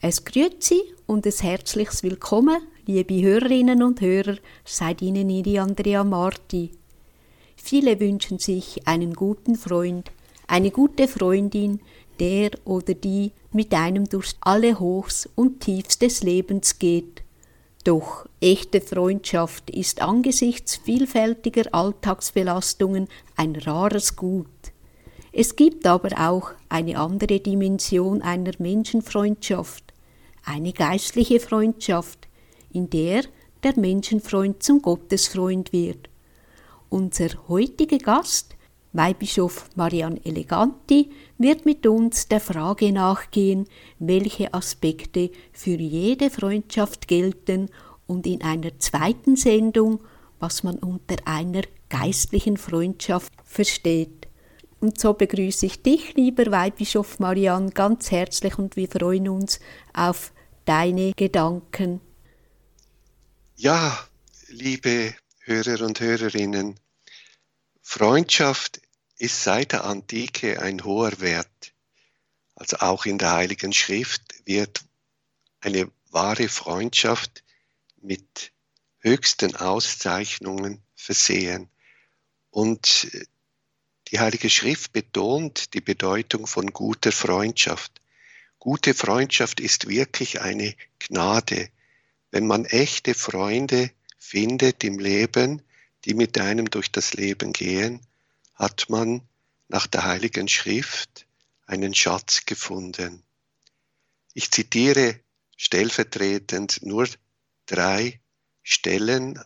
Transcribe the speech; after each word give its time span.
Es 0.00 0.24
grüezi 0.24 0.80
und 1.06 1.26
ein 1.26 1.32
herzliches 1.32 2.04
Willkommen, 2.04 2.58
liebe 2.86 3.20
Hörerinnen 3.20 3.82
und 3.82 4.00
Hörer, 4.00 4.36
seid 4.64 5.02
Ihnen 5.02 5.28
Ihre 5.28 5.60
Andrea 5.60 6.04
Marti. 6.04 6.70
Viele 7.56 7.98
wünschen 7.98 8.38
sich 8.38 8.86
einen 8.86 9.12
guten 9.12 9.56
Freund, 9.56 10.12
eine 10.46 10.70
gute 10.70 11.08
Freundin, 11.08 11.80
der 12.20 12.52
oder 12.64 12.94
die 12.94 13.32
mit 13.52 13.74
einem 13.74 14.08
durch 14.08 14.36
alle 14.40 14.78
Hochs 14.78 15.28
und 15.34 15.58
Tiefs 15.58 15.98
des 15.98 16.22
Lebens 16.22 16.78
geht. 16.78 17.24
Doch 17.82 18.28
echte 18.40 18.80
Freundschaft 18.80 19.68
ist 19.68 20.00
angesichts 20.00 20.76
vielfältiger 20.76 21.74
Alltagsbelastungen 21.74 23.08
ein 23.34 23.56
rares 23.56 24.14
Gut. 24.14 24.46
Es 25.32 25.56
gibt 25.56 25.86
aber 25.86 26.10
auch 26.30 26.52
eine 26.68 26.98
andere 26.98 27.40
Dimension 27.40 28.22
einer 28.22 28.52
Menschenfreundschaft, 28.58 29.87
eine 30.48 30.72
geistliche 30.72 31.40
Freundschaft, 31.40 32.28
in 32.72 32.90
der 32.90 33.22
der 33.62 33.78
Menschenfreund 33.78 34.62
zum 34.62 34.80
Gottesfreund 34.82 35.72
wird. 35.72 36.08
Unser 36.88 37.28
heutiger 37.48 37.98
Gast, 37.98 38.56
Weihbischof 38.92 39.68
Marian 39.74 40.18
Eleganti, 40.24 41.10
wird 41.36 41.66
mit 41.66 41.86
uns 41.86 42.28
der 42.28 42.40
Frage 42.40 42.92
nachgehen, 42.92 43.66
welche 43.98 44.54
Aspekte 44.54 45.30
für 45.52 45.76
jede 45.76 46.30
Freundschaft 46.30 47.08
gelten 47.08 47.68
und 48.06 48.26
in 48.26 48.42
einer 48.42 48.78
zweiten 48.78 49.36
Sendung, 49.36 50.00
was 50.38 50.62
man 50.62 50.78
unter 50.78 51.16
einer 51.26 51.62
geistlichen 51.90 52.56
Freundschaft 52.56 53.32
versteht. 53.44 54.28
Und 54.80 55.00
so 55.00 55.12
begrüße 55.12 55.66
ich 55.66 55.82
dich, 55.82 56.14
lieber 56.14 56.50
Weihbischof 56.50 57.18
Marian, 57.18 57.70
ganz 57.70 58.10
herzlich 58.12 58.58
und 58.58 58.76
wir 58.76 58.88
freuen 58.88 59.28
uns 59.28 59.58
auf 59.92 60.32
deine 60.68 61.12
Gedanken. 61.14 62.00
Ja, 63.56 64.06
liebe 64.48 65.14
Hörer 65.40 65.80
und 65.80 65.98
Hörerinnen, 65.98 66.78
Freundschaft 67.80 68.82
ist 69.16 69.42
seit 69.42 69.72
der 69.72 69.84
Antike 69.84 70.60
ein 70.60 70.84
hoher 70.84 71.20
Wert. 71.20 71.72
Also 72.54 72.76
auch 72.80 73.06
in 73.06 73.16
der 73.16 73.32
Heiligen 73.32 73.72
Schrift 73.72 74.22
wird 74.44 74.84
eine 75.60 75.90
wahre 76.10 76.48
Freundschaft 76.48 77.42
mit 78.02 78.52
höchsten 78.98 79.56
Auszeichnungen 79.56 80.82
versehen. 80.94 81.70
Und 82.50 83.10
die 84.08 84.20
Heilige 84.20 84.50
Schrift 84.50 84.92
betont 84.92 85.72
die 85.72 85.80
Bedeutung 85.80 86.46
von 86.46 86.66
guter 86.72 87.12
Freundschaft. 87.12 88.02
Gute 88.58 88.94
Freundschaft 88.94 89.60
ist 89.60 89.88
wirklich 89.88 90.40
eine 90.40 90.74
Gnade, 90.98 91.70
wenn 92.30 92.46
man 92.46 92.64
echte 92.64 93.14
Freunde 93.14 93.90
findet 94.18 94.84
im 94.84 94.98
Leben, 94.98 95.62
die 96.04 96.14
mit 96.14 96.38
einem 96.38 96.68
durch 96.68 96.90
das 96.90 97.14
Leben 97.14 97.52
gehen, 97.52 98.00
hat 98.54 98.90
man 98.90 99.22
nach 99.68 99.86
der 99.86 100.04
Heiligen 100.04 100.48
Schrift 100.48 101.26
einen 101.66 101.94
Schatz 101.94 102.46
gefunden. 102.46 103.22
Ich 104.34 104.50
zitiere 104.50 105.20
stellvertretend 105.56 106.80
nur 106.82 107.08
drei 107.66 108.20
Stellen 108.62 109.42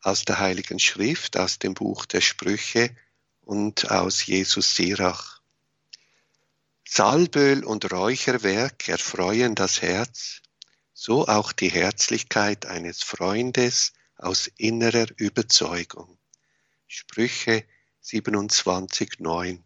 aus 0.00 0.24
der 0.24 0.38
Heiligen 0.38 0.78
Schrift, 0.78 1.36
aus 1.36 1.58
dem 1.58 1.74
Buch 1.74 2.06
der 2.06 2.20
Sprüche 2.20 2.94
und 3.42 3.90
aus 3.90 4.26
Jesus 4.26 4.74
Sirach. 4.74 5.33
Salböl 6.96 7.64
und 7.64 7.90
Räucherwerk 7.90 8.88
erfreuen 8.88 9.56
das 9.56 9.82
Herz, 9.82 10.42
so 10.92 11.26
auch 11.26 11.50
die 11.50 11.68
Herzlichkeit 11.68 12.66
eines 12.66 13.02
Freundes 13.02 13.94
aus 14.16 14.46
innerer 14.58 15.08
Überzeugung. 15.16 16.16
Sprüche 16.86 17.64
27,9 18.04 19.60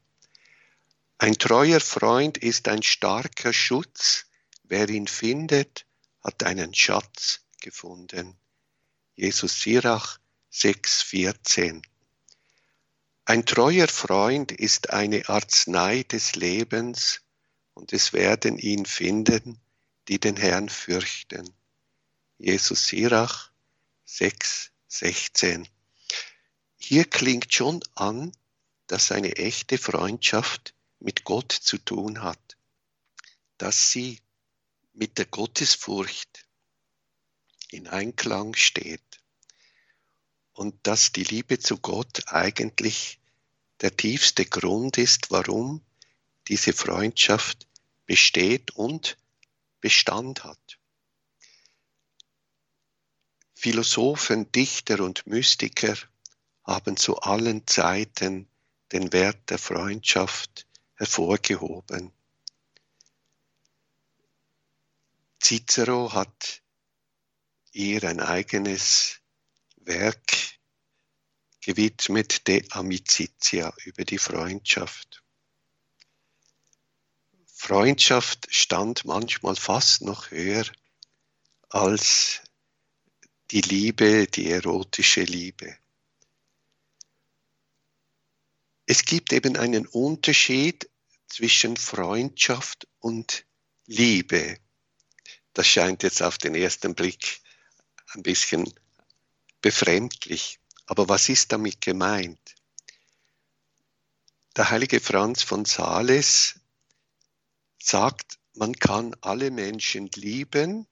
Ein 1.19 1.35
treuer 1.35 1.81
Freund 1.81 2.39
ist 2.39 2.67
ein 2.67 2.83
starker 2.83 3.53
Schutz, 3.53 4.25
wer 4.63 4.89
ihn 4.89 5.07
findet, 5.07 5.85
hat 6.25 6.45
einen 6.45 6.73
Schatz 6.73 7.43
gefunden. 7.61 8.39
Jesus 9.17 9.61
Sirach 9.61 10.19
6,14 10.51 11.83
Ein 13.29 13.45
treuer 13.45 13.89
Freund 13.89 14.53
ist 14.53 14.89
eine 14.89 15.29
Arznei 15.29 16.03
des 16.03 16.35
Lebens 16.35 17.21
und 17.75 17.93
es 17.93 18.15
werden 18.15 18.57
ihn 18.57 18.87
finden, 18.87 19.61
die 20.09 20.19
den 20.19 20.39
Herrn 20.39 20.71
fürchten. 20.71 21.47
Jesus 22.39 22.87
Sirach 22.87 23.51
6,16 24.09 25.67
hier 26.79 27.05
klingt 27.05 27.53
schon 27.53 27.85
an, 27.95 28.33
dass 28.87 29.13
eine 29.13 29.37
echte 29.37 29.77
Freundschaft 29.77 30.73
mit 30.99 31.25
Gott 31.25 31.53
zu 31.53 31.77
tun 31.77 32.23
hat, 32.23 32.57
dass 33.59 33.93
sie 33.93 34.23
mit 34.95 35.19
der 35.19 35.27
Gottesfurcht 35.27 36.47
in 37.69 37.89
Einklang 37.89 38.55
steht 38.55 39.21
und 40.59 40.75
dass 40.83 41.13
die 41.13 41.23
Liebe 41.23 41.61
zu 41.61 41.79
Gott 41.79 42.25
eigentlich 42.27 43.21
der 43.81 43.97
tiefste 43.97 44.45
Grund 44.45 44.99
ist, 44.99 45.31
warum 45.31 45.83
diese 46.49 46.73
Freundschaft 46.73 47.69
besteht 48.07 48.73
und 48.73 49.17
Bestand 49.81 50.43
hat. 50.43 50.79
Philosophen, 53.55 54.51
Dichter 54.51 54.99
und 54.99 55.29
Mystiker 55.29 55.97
haben 56.65 56.97
zu 56.97 57.19
allen 57.21 57.65
Zeiten 57.69 58.49
den 58.91 59.13
Wert 59.13 59.51
der 59.51 59.59
Freundschaft 59.59 60.67
hervorgehoben. 60.97 62.11
Cicero 65.41 66.13
hat 66.13 66.63
ihr 67.71 68.03
ein 68.03 68.19
eigenes 68.19 69.21
Werk 69.77 70.48
gewidmet, 71.69 72.49
De 72.49 72.65
Amicitia, 72.71 73.75
über 73.85 74.07
die 74.07 74.17
Freundschaft. 74.17 75.23
Freundschaft 77.45 78.47
stand 78.49 79.05
manchmal 79.05 79.55
fast 79.55 80.01
noch 80.01 80.31
höher 80.31 80.65
als 81.69 82.41
die 83.51 83.61
Liebe, 83.61 84.27
die 84.29 84.51
erotische 84.51 85.25
Liebe. 85.25 85.77
Es 88.87 89.05
gibt 89.05 89.35
eben 89.35 89.59
einen 89.59 89.87
Unterschied 89.87 90.89
zwischen 91.27 91.77
Freundschaft 91.77 92.89
und 92.99 93.45
Liebe. 93.85 94.57
Das 95.53 95.67
scheint 95.67 96.03
jetzt 96.03 96.23
auf 96.23 96.39
den 96.39 96.55
ersten 96.55 96.95
Blick 96.95 97.43
ein 98.15 98.23
bisschen 98.23 98.73
befremdlich. 99.61 100.59
Aber 100.89 101.07
was 101.07 101.29
ist 101.29 101.53
damit 101.53 101.83
gemeint? 101.83 102.55
Der 104.57 104.71
heilige 104.71 105.01
Franz 105.01 105.43
von 105.43 105.67
Sales 105.67 106.61
sagt, 107.79 108.39
man 108.55 108.73
kann 108.73 109.15
alle 109.21 109.51
Menschen 109.51 110.09
lieben, 110.15 110.87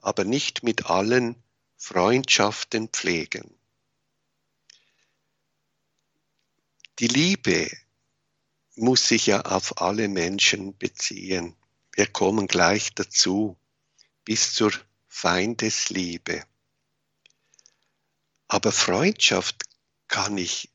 aber 0.00 0.24
nicht 0.24 0.64
mit 0.64 0.86
allen 0.86 1.40
Freundschaften 1.76 2.88
pflegen. 2.88 3.56
Die 6.98 7.06
Liebe 7.06 7.70
muss 8.74 9.06
sich 9.06 9.26
ja 9.26 9.42
auf 9.42 9.80
alle 9.80 10.08
Menschen 10.08 10.76
beziehen. 10.76 11.54
Wir 11.92 12.08
kommen 12.08 12.48
gleich 12.48 12.92
dazu, 12.92 13.56
bis 14.24 14.52
zur 14.52 14.72
Feindesliebe. 15.06 16.44
Aber 18.52 18.70
Freundschaft 18.70 19.64
kann 20.08 20.36
ich 20.36 20.68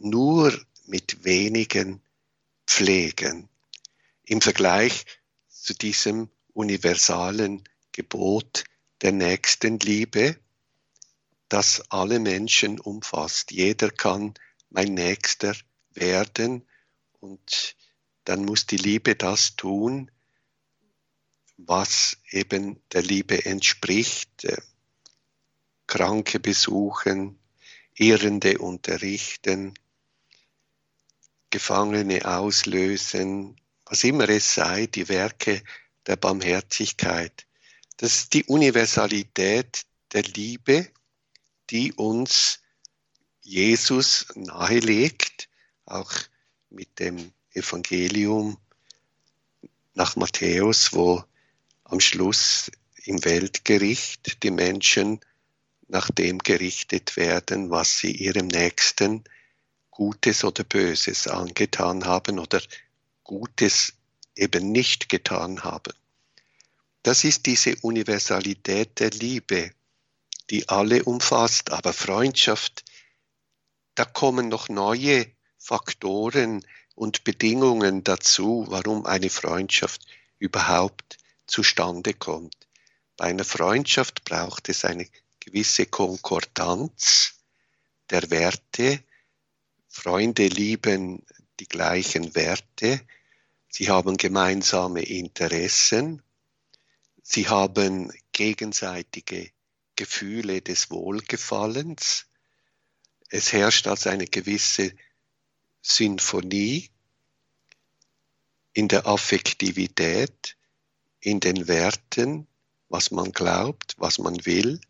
nur 0.00 0.52
mit 0.84 1.22
wenigen 1.22 2.02
pflegen. 2.66 3.48
Im 4.24 4.40
Vergleich 4.40 5.06
zu 5.48 5.74
diesem 5.74 6.28
universalen 6.54 7.62
Gebot 7.92 8.64
der 9.00 9.12
Nächstenliebe, 9.12 10.36
das 11.48 11.88
alle 11.88 12.18
Menschen 12.18 12.80
umfasst. 12.80 13.52
Jeder 13.52 13.92
kann 13.92 14.34
mein 14.70 14.94
Nächster 14.94 15.54
werden 15.90 16.66
und 17.20 17.76
dann 18.24 18.44
muss 18.44 18.66
die 18.66 18.76
Liebe 18.76 19.14
das 19.14 19.54
tun, 19.54 20.10
was 21.58 22.16
eben 22.30 22.82
der 22.90 23.02
Liebe 23.02 23.44
entspricht. 23.44 24.48
Kranke 25.86 26.40
besuchen, 26.40 27.38
Irrende 27.96 28.58
unterrichten, 28.58 29.74
Gefangene 31.50 32.24
auslösen, 32.24 33.56
was 33.86 34.02
immer 34.02 34.28
es 34.28 34.54
sei, 34.54 34.86
die 34.86 35.08
Werke 35.08 35.62
der 36.06 36.16
Barmherzigkeit. 36.16 37.46
Das 37.96 38.16
ist 38.16 38.34
die 38.34 38.44
Universalität 38.44 39.86
der 40.12 40.22
Liebe, 40.24 40.88
die 41.70 41.92
uns 41.92 42.60
Jesus 43.42 44.26
nahelegt, 44.34 45.48
auch 45.86 46.12
mit 46.70 46.98
dem 46.98 47.32
Evangelium 47.52 48.58
nach 49.92 50.16
Matthäus, 50.16 50.92
wo 50.92 51.22
am 51.84 52.00
Schluss 52.00 52.70
im 53.04 53.24
Weltgericht 53.24 54.42
die 54.42 54.50
Menschen 54.50 55.20
nach 55.94 56.10
dem 56.10 56.38
gerichtet 56.38 57.16
werden, 57.16 57.70
was 57.70 57.98
sie 57.98 58.10
ihrem 58.10 58.48
Nächsten 58.48 59.22
Gutes 59.92 60.42
oder 60.42 60.64
Böses 60.64 61.28
angetan 61.28 62.04
haben 62.04 62.40
oder 62.40 62.60
Gutes 63.22 63.92
eben 64.34 64.72
nicht 64.72 65.08
getan 65.08 65.62
haben. 65.62 65.94
Das 67.04 67.22
ist 67.22 67.46
diese 67.46 67.76
Universalität 67.82 68.98
der 68.98 69.10
Liebe, 69.10 69.70
die 70.50 70.68
alle 70.68 71.04
umfasst, 71.04 71.70
aber 71.70 71.92
Freundschaft, 71.92 72.84
da 73.94 74.04
kommen 74.04 74.48
noch 74.48 74.68
neue 74.68 75.28
Faktoren 75.58 76.66
und 76.96 77.22
Bedingungen 77.22 78.02
dazu, 78.02 78.66
warum 78.68 79.06
eine 79.06 79.30
Freundschaft 79.30 80.04
überhaupt 80.40 81.18
zustande 81.46 82.14
kommt. 82.14 82.56
Bei 83.16 83.26
einer 83.26 83.44
Freundschaft 83.44 84.24
braucht 84.24 84.68
es 84.68 84.84
eine 84.84 85.06
gewisse 85.44 85.86
Konkordanz 85.86 87.34
der 88.08 88.30
Werte. 88.30 89.04
Freunde 89.88 90.46
lieben 90.46 91.24
die 91.60 91.68
gleichen 91.68 92.34
Werte. 92.34 93.00
Sie 93.68 93.90
haben 93.90 94.16
gemeinsame 94.16 95.02
Interessen. 95.02 96.22
Sie 97.22 97.48
haben 97.48 98.10
gegenseitige 98.32 99.50
Gefühle 99.96 100.62
des 100.62 100.90
Wohlgefallens. 100.90 102.26
Es 103.28 103.52
herrscht 103.52 103.86
also 103.86 104.10
eine 104.10 104.26
gewisse 104.26 104.92
Sinfonie 105.82 106.90
in 108.72 108.88
der 108.88 109.06
Affektivität, 109.06 110.56
in 111.20 111.40
den 111.40 111.68
Werten, 111.68 112.46
was 112.88 113.10
man 113.10 113.32
glaubt, 113.32 113.94
was 113.98 114.18
man 114.18 114.44
will 114.46 114.80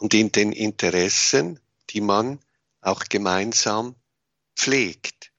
und 0.00 0.14
in 0.14 0.32
den 0.32 0.52
Interessen, 0.52 1.60
die 1.90 2.00
man 2.00 2.40
auch 2.80 3.04
gemeinsam 3.04 3.94
pflegt. 4.56 5.30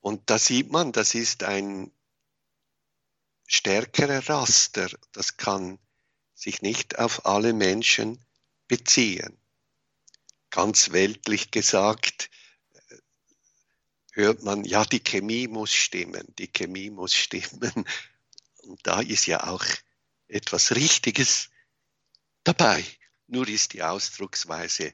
Und 0.00 0.30
da 0.30 0.38
sieht 0.38 0.72
man, 0.72 0.92
das 0.92 1.14
ist 1.14 1.42
ein 1.42 1.92
stärkerer 3.46 4.26
Raster, 4.28 4.88
das 5.12 5.36
kann 5.36 5.78
sich 6.34 6.62
nicht 6.62 6.98
auf 6.98 7.26
alle 7.26 7.52
Menschen 7.52 8.24
beziehen. 8.68 9.36
Ganz 10.50 10.92
weltlich 10.92 11.50
gesagt, 11.50 12.30
äh, 12.88 12.96
hört 14.12 14.42
man, 14.42 14.64
ja, 14.64 14.84
die 14.86 15.00
Chemie 15.00 15.46
muss 15.46 15.74
stimmen, 15.74 16.26
die 16.38 16.48
Chemie 16.48 16.88
muss 16.88 17.14
stimmen. 17.14 17.84
Und 18.62 18.86
da 18.86 19.00
ist 19.00 19.26
ja 19.26 19.46
auch 19.46 19.64
etwas 20.26 20.74
Richtiges 20.74 21.50
dabei. 22.44 22.82
Nur 23.28 23.48
ist 23.48 23.72
die 23.72 23.82
Ausdrucksweise 23.82 24.92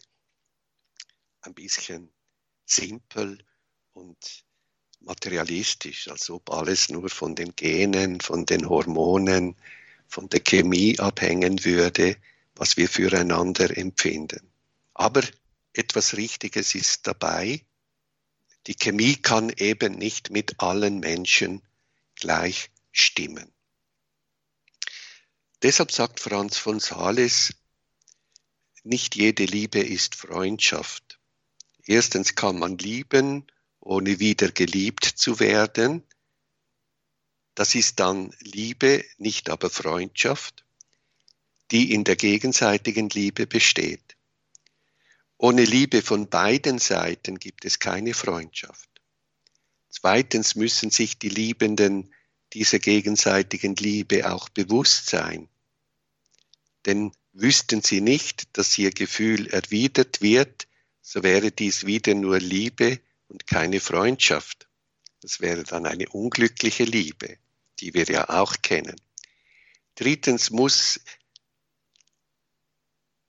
ein 1.43 1.55
bisschen 1.55 2.11
simpel 2.65 3.39
und 3.93 4.45
materialistisch, 5.01 6.09
als 6.09 6.31
ob 6.31 6.51
alles 6.51 6.89
nur 6.89 7.11
von 7.11 7.35
den 7.35 7.55
Genen, 7.57 8.21
von 8.21 8.47
den 8.47 8.69
Hormonen, 8.69 9.57
von 10.07 10.29
der 10.29 10.41
Chemie 10.41 10.99
abhängen 10.99 11.65
würde, 11.65 12.17
was 12.55 12.77
wir 12.77 12.89
füreinander 12.89 13.77
empfinden. 13.77 14.53
Aber 14.95 15.23
etwas 15.73 16.17
Richtiges 16.17 16.75
ist 16.75 17.07
dabei. 17.07 17.65
Die 18.67 18.75
Chemie 18.77 19.17
kann 19.17 19.51
eben 19.57 19.95
nicht 19.95 20.31
mit 20.31 20.61
allen 20.61 21.01
Menschen 21.01 21.63
gleich 22.15 22.71
stimmen. 22.93 23.53
Deshalb 25.63 25.93
sagt 25.93 26.21
Franz 26.21 26.59
von 26.59 26.79
Sales, 26.79 27.55
nicht 28.85 29.15
jede 29.17 29.45
Liebe 29.45 29.81
ist 29.81 30.15
Freundschaft. 30.15 31.19
Erstens 31.87 32.35
kann 32.35 32.59
man 32.59 32.79
lieben, 32.79 33.47
ohne 33.81 34.19
wieder 34.19 34.51
geliebt 34.51 35.05
zu 35.05 35.41
werden. 35.41 36.03
Das 37.55 37.75
ist 37.75 38.01
dann 38.01 38.35
Liebe, 38.41 39.05
nicht 39.19 39.51
aber 39.51 39.71
Freundschaft, 39.71 40.65
die 41.71 41.93
in 41.93 42.05
der 42.05 42.17
gegenseitigen 42.17 43.09
Liebe 43.11 43.47
besteht. 43.47 44.17
Ohne 45.39 45.65
Liebe 45.65 46.03
von 46.03 46.29
beiden 46.29 46.79
Seiten 46.79 47.39
gibt 47.39 47.65
es 47.65 47.79
keine 47.79 48.15
Freundschaft. 48.15 48.89
Zweitens 49.89 50.55
müssen 50.55 50.91
sich 50.91 51.19
die 51.19 51.29
Liebenden 51.29 52.15
dieser 52.53 52.79
gegenseitigen 52.79 53.75
Liebe 53.77 54.31
auch 54.31 54.49
bewusst 54.49 55.07
sein. 55.07 55.49
Denn 56.87 57.13
wüssten 57.33 57.83
sie 57.83 58.01
nicht, 58.01 58.57
dass 58.57 58.77
ihr 58.79 58.91
Gefühl 58.91 59.49
erwidert 59.49 60.21
wird, 60.21 60.67
so 61.01 61.23
wäre 61.23 61.51
dies 61.51 61.87
wieder 61.87 62.15
nur 62.15 62.39
Liebe 62.39 63.01
und 63.29 63.47
keine 63.47 63.81
Freundschaft. 63.81 64.69
Das 65.21 65.41
wäre 65.41 65.65
dann 65.65 65.87
eine 65.87 66.09
unglückliche 66.09 66.85
Liebe, 66.85 67.39
die 67.81 67.95
wir 67.95 68.05
ja 68.05 68.29
auch 68.29 68.57
kennen. 68.63 68.97
Drittens 69.95 70.51
muss 70.51 71.01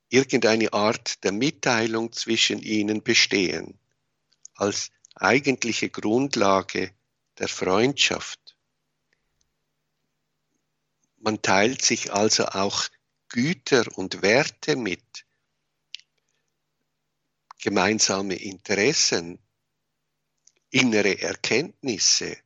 irgendeine 0.08 0.72
Art 0.72 1.24
der 1.24 1.32
Mitteilung 1.32 2.12
zwischen 2.12 2.60
ihnen 2.60 3.02
bestehen, 3.02 3.78
als 4.54 4.90
eigentliche 5.14 5.90
Grundlage 5.90 6.92
der 7.38 7.48
Freundschaft. 7.48 8.56
Man 11.18 11.42
teilt 11.42 11.82
sich 11.82 12.12
also 12.12 12.46
auch 12.46 12.88
Güter 13.28 13.86
und 13.96 14.22
Werte 14.22 14.76
mit, 14.76 15.24
gemeinsame 17.60 18.34
Interessen, 18.36 19.38
innere 20.70 21.20
Erkenntnisse, 21.20 22.36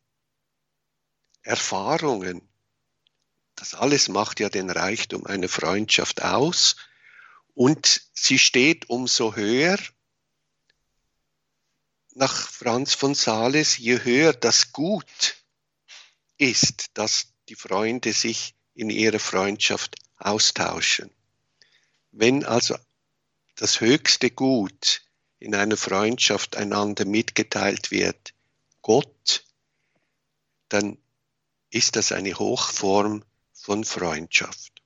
Erfahrungen. 1.42 2.48
Das 3.56 3.74
alles 3.74 4.08
macht 4.08 4.38
ja 4.38 4.48
den 4.48 4.70
Reichtum 4.70 5.26
einer 5.26 5.48
Freundschaft 5.48 6.22
aus 6.22 6.76
und 7.54 8.02
sie 8.12 8.38
steht 8.38 8.88
umso 8.88 9.34
höher 9.34 9.78
nach 12.18 12.48
Franz 12.48 12.94
von 12.94 13.14
Sales, 13.14 13.78
je 13.78 14.02
höher 14.02 14.32
das 14.32 14.72
Gut 14.72 15.44
ist, 16.36 16.86
dass 16.94 17.32
die 17.48 17.54
Freunde 17.54 18.12
sich 18.12 18.54
in 18.74 18.90
ihrer 18.90 19.18
Freundschaft 19.18 19.96
austauschen. 20.18 21.10
Wenn 22.12 22.44
also 22.44 22.76
das 23.56 23.80
höchste 23.80 24.30
Gut 24.30 25.02
in 25.38 25.54
einer 25.54 25.76
Freundschaft 25.76 26.56
einander 26.56 27.04
mitgeteilt 27.04 27.90
wird, 27.90 28.34
Gott, 28.82 29.44
dann 30.68 30.98
ist 31.70 31.96
das 31.96 32.12
eine 32.12 32.38
Hochform 32.38 33.24
von 33.52 33.84
Freundschaft. 33.84 34.82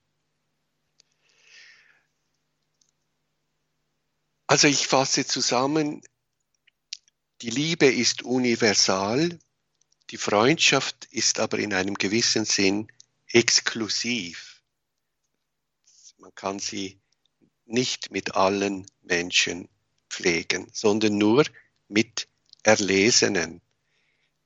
Also 4.47 4.67
ich 4.67 4.87
fasse 4.87 5.25
zusammen, 5.25 6.01
die 7.41 7.49
Liebe 7.49 7.87
ist 7.87 8.23
universal, 8.23 9.39
die 10.09 10.17
Freundschaft 10.17 11.05
ist 11.11 11.39
aber 11.39 11.59
in 11.59 11.73
einem 11.73 11.95
gewissen 11.95 12.45
Sinn 12.45 12.87
exklusiv. 13.27 14.52
Man 16.23 16.33
kann 16.35 16.59
sie 16.59 16.97
nicht 17.65 18.09
mit 18.09 18.35
allen 18.35 18.85
Menschen 19.01 19.67
pflegen, 20.09 20.69
sondern 20.71 21.17
nur 21.17 21.43
mit 21.89 22.29
Erlesenen, 22.63 23.59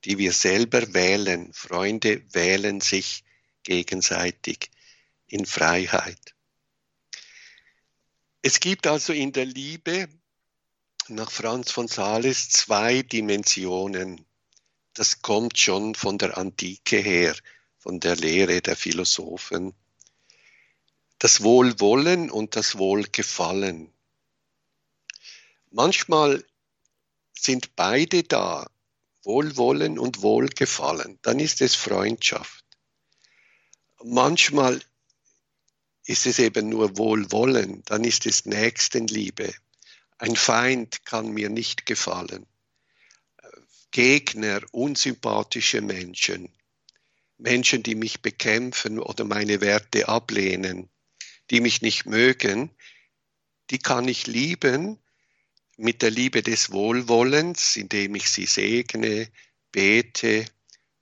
die 0.04 0.18
wir 0.18 0.32
selber 0.32 0.92
wählen. 0.92 1.52
Freunde 1.52 2.24
wählen 2.34 2.80
sich 2.80 3.22
gegenseitig 3.62 4.72
in 5.28 5.46
Freiheit. 5.46 6.34
Es 8.42 8.58
gibt 8.58 8.88
also 8.88 9.12
in 9.12 9.30
der 9.32 9.46
Liebe 9.46 10.08
nach 11.06 11.30
Franz 11.30 11.70
von 11.70 11.86
Sales 11.86 12.48
zwei 12.48 13.02
Dimensionen. 13.02 14.26
Das 14.94 15.22
kommt 15.22 15.56
schon 15.56 15.94
von 15.94 16.18
der 16.18 16.38
Antike 16.38 16.96
her, 16.96 17.36
von 17.78 18.00
der 18.00 18.16
Lehre 18.16 18.62
der 18.62 18.74
Philosophen 18.74 19.76
das 21.18 21.42
Wohlwollen 21.42 22.30
und 22.30 22.54
das 22.54 22.78
Wohlgefallen. 22.78 23.92
Manchmal 25.70 26.44
sind 27.32 27.74
beide 27.76 28.22
da, 28.22 28.70
Wohlwollen 29.24 29.98
und 29.98 30.22
Wohlgefallen, 30.22 31.18
dann 31.22 31.40
ist 31.40 31.60
es 31.60 31.74
Freundschaft. 31.74 32.64
manchmal 34.04 34.80
ist 36.04 36.24
es 36.26 36.38
eben 36.38 36.68
nur 36.68 36.96
Wohlwollen, 36.96 37.82
dann 37.84 38.04
ist 38.04 38.24
es 38.24 38.46
Nächstenliebe. 38.46 39.52
Ein 40.16 40.36
Feind 40.36 41.04
kann 41.04 41.32
mir 41.32 41.50
nicht 41.50 41.84
gefallen. 41.84 42.46
Gegner, 43.90 44.60
unsympathische 44.72 45.82
Menschen, 45.82 46.48
Menschen, 47.36 47.82
die 47.82 47.94
mich 47.94 48.22
bekämpfen 48.22 48.98
oder 48.98 49.24
meine 49.24 49.60
Werte 49.60 50.08
ablehnen, 50.08 50.88
die 51.50 51.60
mich 51.60 51.82
nicht 51.82 52.06
mögen, 52.06 52.70
die 53.70 53.78
kann 53.78 54.08
ich 54.08 54.26
lieben 54.26 54.98
mit 55.76 56.02
der 56.02 56.10
Liebe 56.10 56.42
des 56.42 56.72
Wohlwollens, 56.72 57.76
indem 57.76 58.14
ich 58.14 58.30
sie 58.30 58.46
segne, 58.46 59.30
bete 59.72 60.46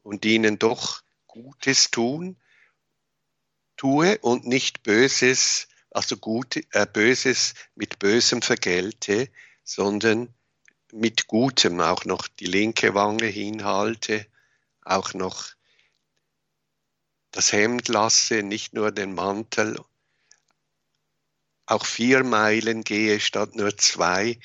und 0.02 0.24
ihnen 0.24 0.58
doch 0.58 1.02
Gutes 1.26 1.90
tun, 1.90 2.36
tue 3.76 4.18
und 4.18 4.46
nicht 4.46 4.82
Böses, 4.82 5.68
also 5.90 6.16
gut, 6.16 6.56
äh, 6.72 6.86
Böses 6.86 7.54
mit 7.74 7.98
Bösem 7.98 8.42
vergelte, 8.42 9.30
sondern 9.64 10.34
mit 10.92 11.26
Gutem 11.26 11.80
auch 11.80 12.04
noch 12.04 12.28
die 12.28 12.46
linke 12.46 12.94
Wange 12.94 13.26
hinhalte, 13.26 14.26
auch 14.82 15.14
noch 15.14 15.48
das 17.32 17.52
Hemd 17.52 17.88
lasse, 17.88 18.42
nicht 18.42 18.72
nur 18.72 18.92
den 18.92 19.14
Mantel, 19.14 19.78
auch 21.66 21.84
vier 21.84 22.24
Meilen 22.24 22.82
gehe 22.82 23.20
statt 23.20 23.56
nur 23.56 23.76
zwei. 23.76 24.38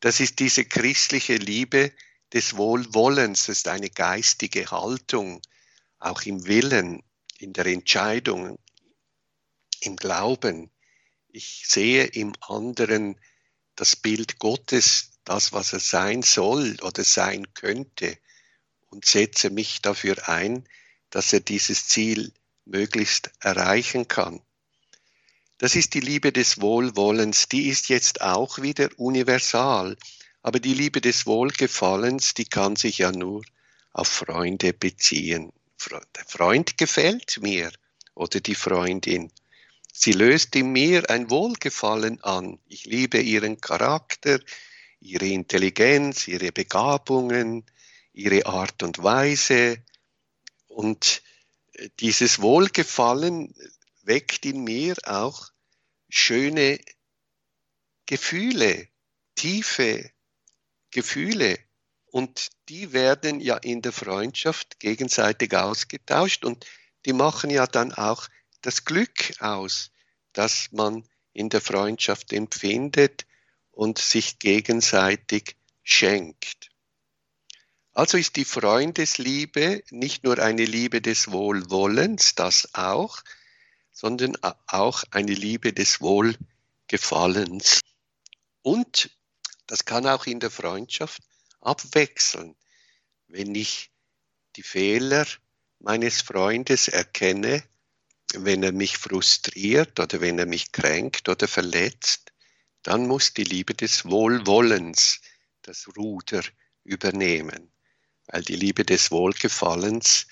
Das 0.00 0.20
ist 0.20 0.38
diese 0.38 0.64
christliche 0.64 1.36
Liebe 1.36 1.92
des 2.32 2.56
Wohlwollens, 2.56 3.46
das 3.46 3.58
ist 3.58 3.68
eine 3.68 3.90
geistige 3.90 4.70
Haltung, 4.70 5.40
auch 5.98 6.22
im 6.22 6.46
Willen, 6.46 7.02
in 7.38 7.52
der 7.52 7.66
Entscheidung, 7.66 8.58
im 9.80 9.96
Glauben. 9.96 10.70
Ich 11.28 11.64
sehe 11.66 12.04
im 12.04 12.34
anderen 12.40 13.18
das 13.74 13.96
Bild 13.96 14.38
Gottes, 14.38 15.12
das, 15.24 15.52
was 15.52 15.72
er 15.72 15.80
sein 15.80 16.22
soll 16.22 16.76
oder 16.82 17.04
sein 17.04 17.52
könnte 17.54 18.18
und 18.90 19.04
setze 19.04 19.50
mich 19.50 19.82
dafür 19.82 20.28
ein, 20.28 20.68
dass 21.10 21.32
er 21.32 21.40
dieses 21.40 21.88
Ziel 21.88 22.32
möglichst 22.64 23.30
erreichen 23.40 24.08
kann. 24.08 24.42
Das 25.58 25.74
ist 25.74 25.94
die 25.94 26.00
Liebe 26.00 26.32
des 26.32 26.60
Wohlwollens, 26.60 27.48
die 27.48 27.68
ist 27.68 27.88
jetzt 27.88 28.20
auch 28.20 28.60
wieder 28.60 28.90
universal, 28.98 29.96
aber 30.42 30.60
die 30.60 30.74
Liebe 30.74 31.00
des 31.00 31.26
Wohlgefallens, 31.26 32.34
die 32.34 32.44
kann 32.44 32.76
sich 32.76 32.98
ja 32.98 33.10
nur 33.10 33.42
auf 33.92 34.08
Freunde 34.08 34.74
beziehen. 34.74 35.52
Der 36.14 36.24
Freund 36.26 36.76
gefällt 36.76 37.38
mir 37.40 37.70
oder 38.14 38.40
die 38.40 38.54
Freundin. 38.54 39.32
Sie 39.92 40.12
löst 40.12 40.54
in 40.56 40.72
mir 40.72 41.08
ein 41.08 41.30
Wohlgefallen 41.30 42.22
an. 42.22 42.58
Ich 42.68 42.84
liebe 42.84 43.18
ihren 43.18 43.60
Charakter, 43.60 44.40
ihre 45.00 45.26
Intelligenz, 45.26 46.28
ihre 46.28 46.52
Begabungen, 46.52 47.64
ihre 48.12 48.44
Art 48.44 48.82
und 48.82 49.02
Weise. 49.02 49.78
Und 50.68 51.22
dieses 52.00 52.42
Wohlgefallen 52.42 53.54
weckt 54.06 54.46
in 54.46 54.64
mir 54.64 54.96
auch 55.04 55.50
schöne 56.08 56.80
Gefühle, 58.06 58.88
tiefe 59.34 60.10
Gefühle. 60.90 61.58
Und 62.06 62.48
die 62.68 62.92
werden 62.92 63.40
ja 63.40 63.56
in 63.56 63.82
der 63.82 63.92
Freundschaft 63.92 64.80
gegenseitig 64.80 65.54
ausgetauscht 65.54 66.44
und 66.44 66.64
die 67.04 67.12
machen 67.12 67.50
ja 67.50 67.66
dann 67.66 67.92
auch 67.92 68.28
das 68.62 68.84
Glück 68.84 69.34
aus, 69.40 69.90
das 70.32 70.72
man 70.72 71.04
in 71.32 71.50
der 71.50 71.60
Freundschaft 71.60 72.32
empfindet 72.32 73.26
und 73.70 73.98
sich 73.98 74.38
gegenseitig 74.38 75.56
schenkt. 75.82 76.70
Also 77.92 78.18
ist 78.18 78.36
die 78.36 78.44
Freundesliebe 78.44 79.82
nicht 79.90 80.24
nur 80.24 80.38
eine 80.38 80.64
Liebe 80.64 81.00
des 81.00 81.30
Wohlwollens, 81.30 82.34
das 82.34 82.74
auch, 82.74 83.22
sondern 83.96 84.36
auch 84.66 85.04
eine 85.10 85.32
Liebe 85.32 85.72
des 85.72 86.02
Wohlgefallens. 86.02 87.80
Und 88.60 89.10
das 89.66 89.86
kann 89.86 90.06
auch 90.06 90.26
in 90.26 90.38
der 90.38 90.50
Freundschaft 90.50 91.22
abwechseln. 91.62 92.54
Wenn 93.26 93.54
ich 93.54 93.90
die 94.56 94.62
Fehler 94.62 95.26
meines 95.78 96.20
Freundes 96.20 96.88
erkenne, 96.88 97.64
wenn 98.34 98.62
er 98.62 98.72
mich 98.72 98.98
frustriert 98.98 99.98
oder 99.98 100.20
wenn 100.20 100.38
er 100.38 100.46
mich 100.46 100.72
kränkt 100.72 101.30
oder 101.30 101.48
verletzt, 101.48 102.32
dann 102.82 103.06
muss 103.06 103.32
die 103.32 103.44
Liebe 103.44 103.72
des 103.72 104.04
Wohlwollens 104.04 105.22
das 105.62 105.88
Ruder 105.96 106.42
übernehmen, 106.84 107.72
weil 108.26 108.42
die 108.42 108.56
Liebe 108.56 108.84
des 108.84 109.10
Wohlgefallens 109.10 110.26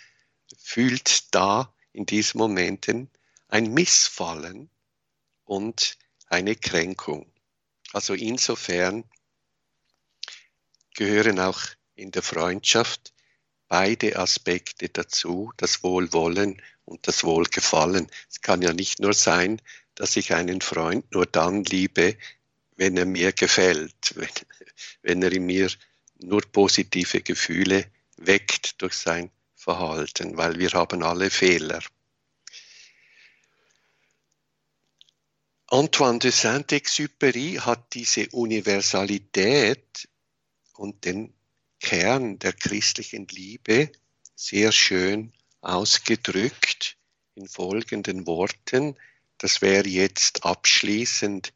fühlt 0.59 1.35
da 1.35 1.75
in 1.93 2.05
diesen 2.05 2.37
Momenten 2.37 3.11
ein 3.55 3.73
Missfallen 3.73 4.69
und 5.45 5.97
eine 6.27 6.57
Kränkung. 6.57 7.31
Also 7.93 8.13
insofern 8.13 9.05
gehören 10.97 11.39
auch 11.39 11.61
in 11.95 12.11
der 12.11 12.23
Freundschaft 12.23 13.13
beide 13.69 14.19
Aspekte 14.19 14.89
dazu, 14.89 15.53
das 15.57 15.85
Wohlwollen 15.85 16.61
und 16.85 17.07
das 17.07 17.23
Wohlgefallen. 17.23 18.11
Es 18.29 18.41
kann 18.41 18.61
ja 18.61 18.73
nicht 18.73 18.99
nur 18.99 19.15
sein, 19.15 19.63
dass 19.95 20.17
ich 20.17 20.35
einen 20.35 20.61
Freund 20.61 21.09
nur 21.13 21.25
dann 21.25 21.63
liebe, 21.63 22.17
wenn 22.75 22.97
er 22.97 23.07
mir 23.07 23.33
gefällt, 23.33 23.95
wenn, 24.17 24.31
wenn 25.03 25.23
er 25.23 25.31
in 25.31 25.47
mir 25.47 25.71
nur 26.19 26.43
positive 26.43 27.21
Gefühle 27.21 27.87
weckt 28.17 28.83
durch 28.83 28.95
sein 28.95 29.31
Verhalten, 29.55 30.37
weil 30.37 30.59
wir 30.59 30.73
haben 30.73 31.05
alle 31.05 31.31
Fehler. 31.31 31.85
Antoine 35.75 36.21
de 36.21 36.31
Saint-Exupéry 36.31 37.59
hat 37.59 37.95
diese 37.95 38.29
Universalität 38.31 40.09
und 40.75 41.05
den 41.05 41.35
Kern 41.81 42.39
der 42.39 42.53
christlichen 42.53 43.27
Liebe 43.27 43.91
sehr 44.37 44.71
schön 44.71 45.33
ausgedrückt 45.63 46.97
in 47.35 47.49
folgenden 47.49 48.25
Worten. 48.25 48.97
Das 49.37 49.63
wäre 49.63 49.89
jetzt 49.89 50.45
abschließend 50.45 51.53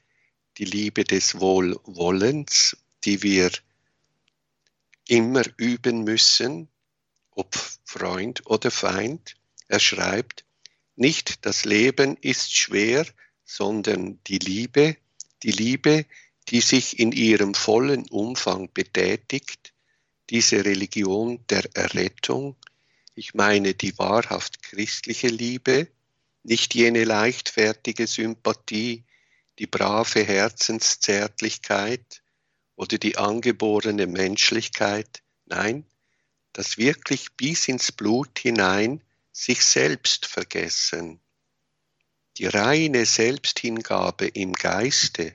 die 0.57 0.65
Liebe 0.65 1.05
des 1.05 1.39
Wohlwollens, 1.39 2.77
die 3.05 3.23
wir 3.23 3.53
immer 5.07 5.45
üben 5.59 6.03
müssen, 6.03 6.69
ob 7.31 7.55
Freund 7.85 8.45
oder 8.47 8.73
Feind. 8.73 9.37
Er 9.69 9.79
schreibt, 9.79 10.45
nicht 10.97 11.47
das 11.47 11.65
Leben 11.65 12.17
ist 12.17 12.53
schwer, 12.53 13.07
sondern 13.49 14.21
die 14.27 14.39
Liebe, 14.39 14.99
die 15.43 15.53
Liebe, 15.53 16.05
die 16.49 16.61
sich 16.61 16.99
in 16.99 17.13
ihrem 17.13 17.55
vollen 17.55 18.07
Umfang 18.11 18.71
betätigt, 18.75 19.73
diese 20.29 20.67
Religion 20.67 21.43
der 21.49 21.65
Errettung, 21.75 22.57
ich 23.15 23.33
meine 23.33 23.73
die 23.73 23.99
wahrhaft 23.99 24.63
christliche 24.63 25.29
Liebe, 25.29 25.89
nicht 26.43 26.75
jene 26.75 27.05
leichtfertige 27.05 28.07
Sympathie, 28.07 29.05
die 29.59 29.67
brave 29.67 30.23
Herzenszärtlichkeit 30.23 32.23
oder 32.77 32.99
die 32.99 33.17
angeborene 33.17 34.07
Menschlichkeit, 34.07 35.23
nein, 35.47 35.87
das 36.53 36.77
wirklich 36.77 37.33
bis 37.33 37.67
ins 37.67 37.93
Blut 37.93 38.39
hinein 38.39 39.01
sich 39.33 39.65
selbst 39.65 40.27
vergessen. 40.27 41.19
Die 42.39 42.47
reine 42.47 43.05
Selbsthingabe 43.05 44.29
im 44.29 44.53
Geiste, 44.53 45.35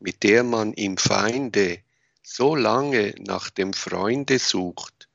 mit 0.00 0.22
der 0.22 0.44
man 0.44 0.74
im 0.74 0.98
Feinde 0.98 1.82
so 2.22 2.54
lange 2.54 3.14
nach 3.18 3.48
dem 3.48 3.72
Freunde 3.72 4.38
sucht, 4.38 5.08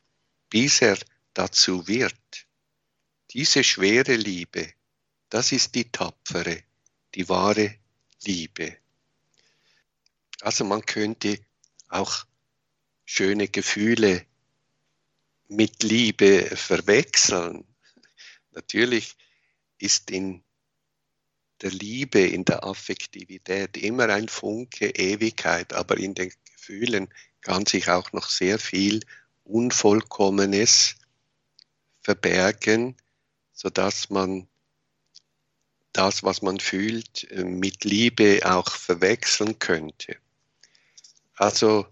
bis 0.49 0.81
er 0.81 0.97
dazu 1.35 1.87
wird. 1.87 2.47
Diese 3.31 3.63
schwere 3.63 4.15
Liebe, 4.15 4.73
das 5.29 5.51
ist 5.51 5.75
die 5.75 5.91
tapfere, 5.91 6.63
die 7.13 7.29
wahre 7.29 7.75
Liebe. 8.23 8.77
Also 10.41 10.65
man 10.65 10.83
könnte 10.87 11.39
auch 11.87 12.25
schöne 13.05 13.47
Gefühle 13.47 14.25
mit 15.49 15.83
Liebe 15.83 16.45
verwechseln. 16.55 17.63
Natürlich 18.53 19.15
ist 19.77 20.09
in 20.09 20.44
der 21.61 21.71
Liebe, 21.71 22.19
in 22.19 22.45
der 22.45 22.63
Affektivität 22.63 23.77
immer 23.77 24.09
ein 24.09 24.27
Funke 24.27 24.89
Ewigkeit, 24.89 25.73
aber 25.73 25.97
in 25.97 26.13
den 26.13 26.31
Gefühlen 26.53 27.07
kann 27.41 27.65
sich 27.65 27.89
auch 27.89 28.11
noch 28.11 28.29
sehr 28.29 28.59
viel 28.59 29.01
Unvollkommenes 29.43 30.95
verbergen, 32.01 32.95
sodass 33.53 34.09
man 34.09 34.47
das, 35.93 36.23
was 36.23 36.41
man 36.41 36.59
fühlt, 36.59 37.29
äh, 37.31 37.43
mit 37.43 37.83
Liebe 37.83 38.41
auch 38.43 38.69
verwechseln 38.69 39.59
könnte. 39.59 40.17
Also 41.35 41.87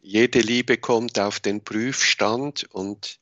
jede 0.00 0.40
Liebe 0.40 0.78
kommt 0.78 1.18
auf 1.18 1.40
den 1.40 1.62
Prüfstand 1.62 2.64
und 2.72 3.20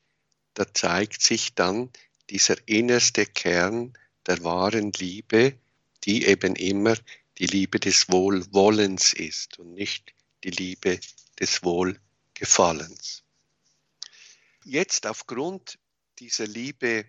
da 0.54 0.72
zeigt 0.72 1.22
sich 1.22 1.54
dann 1.54 1.90
dieser 2.30 2.56
innerste 2.66 3.26
Kern 3.26 3.92
der 4.26 4.42
wahren 4.44 4.92
Liebe, 4.92 5.54
die 6.04 6.24
eben 6.26 6.56
immer 6.56 6.96
die 7.38 7.46
Liebe 7.46 7.80
des 7.80 8.10
Wohlwollens 8.10 9.12
ist 9.12 9.58
und 9.58 9.74
nicht 9.74 10.14
die 10.44 10.50
Liebe 10.50 11.00
des 11.40 11.62
Wohlgefallens. 11.62 13.22
Jetzt 14.64 15.06
aufgrund 15.06 15.78
dieser 16.18 16.46
Liebe 16.46 17.06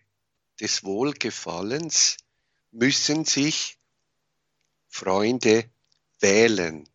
des 0.59 0.83
Wohlgefallens 0.83 2.17
müssen 2.71 3.25
sich 3.25 3.77
Freunde 4.87 5.69
wählen. 6.19 6.87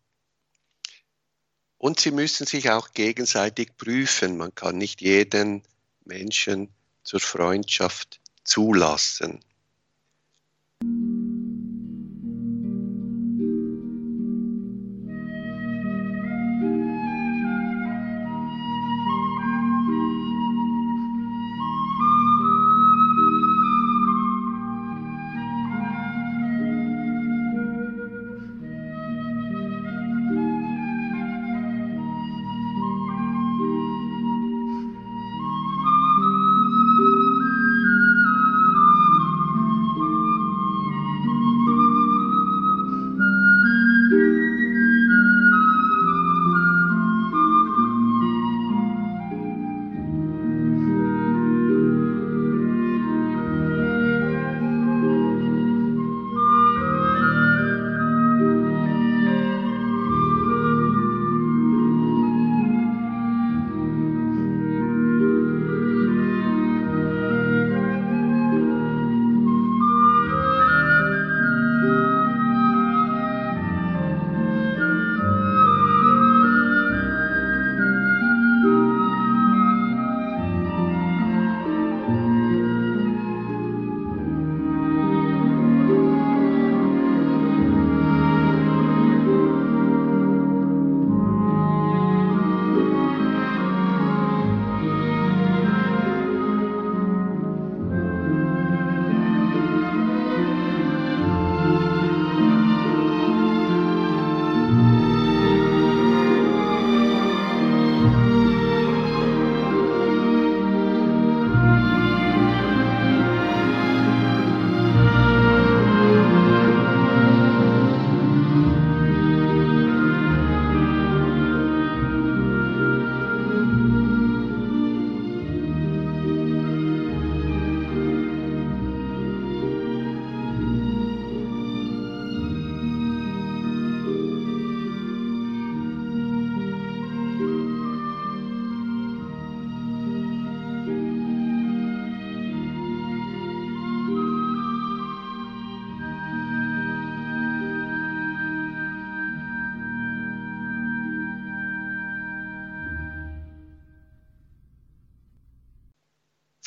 Und 1.77 1.99
sie 1.99 2.11
müssen 2.11 2.45
sich 2.45 2.69
auch 2.69 2.91
gegenseitig 2.93 3.75
prüfen. 3.77 4.37
Man 4.37 4.53
kann 4.53 4.77
nicht 4.77 5.01
jeden 5.01 5.63
Menschen 6.05 6.69
zur 7.03 7.19
Freundschaft 7.19 8.19
zulassen. 8.43 9.43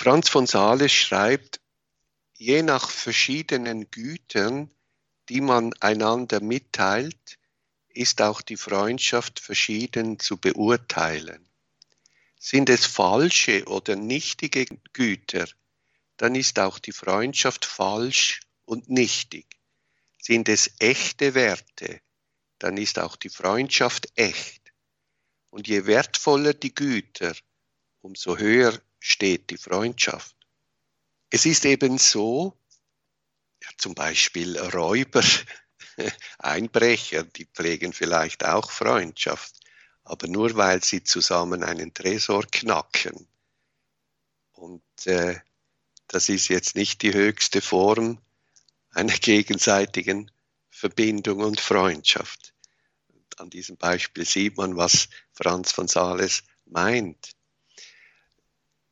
Franz 0.04 0.28
von 0.28 0.46
Sales 0.46 0.92
schreibt, 0.92 1.62
je 2.34 2.62
nach 2.62 2.90
verschiedenen 2.90 3.90
Gütern, 3.90 4.70
die 5.30 5.40
man 5.40 5.72
einander 5.80 6.42
mitteilt, 6.42 7.38
ist 7.88 8.20
auch 8.20 8.42
die 8.42 8.58
Freundschaft 8.58 9.40
verschieden 9.40 10.18
zu 10.18 10.36
beurteilen. 10.36 11.48
Sind 12.38 12.68
es 12.68 12.84
falsche 12.84 13.64
oder 13.64 13.96
nichtige 13.96 14.66
Güter, 14.92 15.48
dann 16.18 16.34
ist 16.34 16.58
auch 16.58 16.78
die 16.78 16.92
Freundschaft 16.92 17.64
falsch 17.64 18.40
und 18.66 18.90
nichtig. 18.90 19.46
Sind 20.20 20.50
es 20.50 20.70
echte 20.80 21.32
Werte, 21.32 22.02
dann 22.58 22.76
ist 22.76 22.98
auch 22.98 23.16
die 23.16 23.30
Freundschaft 23.30 24.08
echt. 24.16 24.70
Und 25.48 25.66
je 25.66 25.86
wertvoller 25.86 26.52
die 26.52 26.74
Güter, 26.74 27.34
umso 28.02 28.36
höher 28.36 28.78
steht 29.04 29.50
die 29.50 29.58
Freundschaft. 29.58 30.34
Es 31.28 31.44
ist 31.44 31.66
eben 31.66 31.98
so, 31.98 32.56
ja, 33.62 33.68
zum 33.76 33.94
Beispiel 33.94 34.58
Räuber, 34.58 35.22
Einbrecher, 36.38 37.24
die 37.24 37.44
pflegen 37.44 37.92
vielleicht 37.92 38.46
auch 38.46 38.70
Freundschaft, 38.70 39.60
aber 40.04 40.26
nur 40.26 40.56
weil 40.56 40.82
sie 40.82 41.04
zusammen 41.04 41.62
einen 41.62 41.92
Tresor 41.92 42.46
knacken. 42.50 43.28
Und 44.52 44.82
äh, 45.04 45.38
das 46.08 46.30
ist 46.30 46.48
jetzt 46.48 46.74
nicht 46.74 47.02
die 47.02 47.12
höchste 47.12 47.60
Form 47.60 48.18
einer 48.90 49.18
gegenseitigen 49.18 50.30
Verbindung 50.70 51.40
und 51.40 51.60
Freundschaft. 51.60 52.54
An 53.36 53.50
diesem 53.50 53.76
Beispiel 53.76 54.24
sieht 54.24 54.56
man, 54.56 54.76
was 54.76 55.08
Franz 55.34 55.72
von 55.72 55.88
Sales 55.88 56.42
meint. 56.64 57.34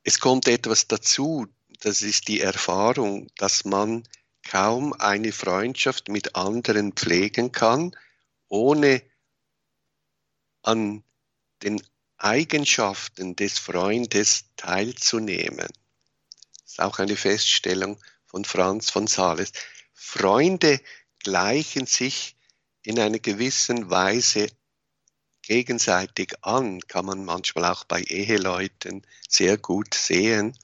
Es 0.04 0.18
kommt 0.18 0.48
etwas 0.48 0.88
dazu, 0.88 1.46
das 1.80 2.02
ist 2.02 2.28
die 2.28 2.40
Erfahrung, 2.40 3.28
dass 3.36 3.64
man 3.64 4.02
kaum 4.42 4.92
eine 4.94 5.32
Freundschaft 5.32 6.08
mit 6.08 6.34
anderen 6.34 6.92
pflegen 6.92 7.52
kann, 7.52 7.96
ohne 8.48 9.02
an 10.62 11.04
den 11.62 11.82
Eigenschaften 12.16 13.36
des 13.36 13.58
Freundes 13.58 14.44
teilzunehmen. 14.56 15.68
Das 16.62 16.72
ist 16.72 16.80
auch 16.80 16.98
eine 16.98 17.16
Feststellung 17.16 17.98
von 18.26 18.44
Franz 18.44 18.90
von 18.90 19.06
Sales. 19.06 19.52
Freunde 19.92 20.80
gleichen 21.20 21.86
sich 21.86 22.36
in 22.82 22.98
einer 22.98 23.18
gewissen 23.18 23.90
Weise 23.90 24.48
gegenseitig 25.42 26.34
an, 26.42 26.80
kann 26.80 27.06
man 27.06 27.24
manchmal 27.24 27.66
auch 27.66 27.84
bei 27.84 28.00
Eheleuten 28.02 29.02
sehr 29.28 29.58
gut 29.58 29.94
sehen. 29.94 30.56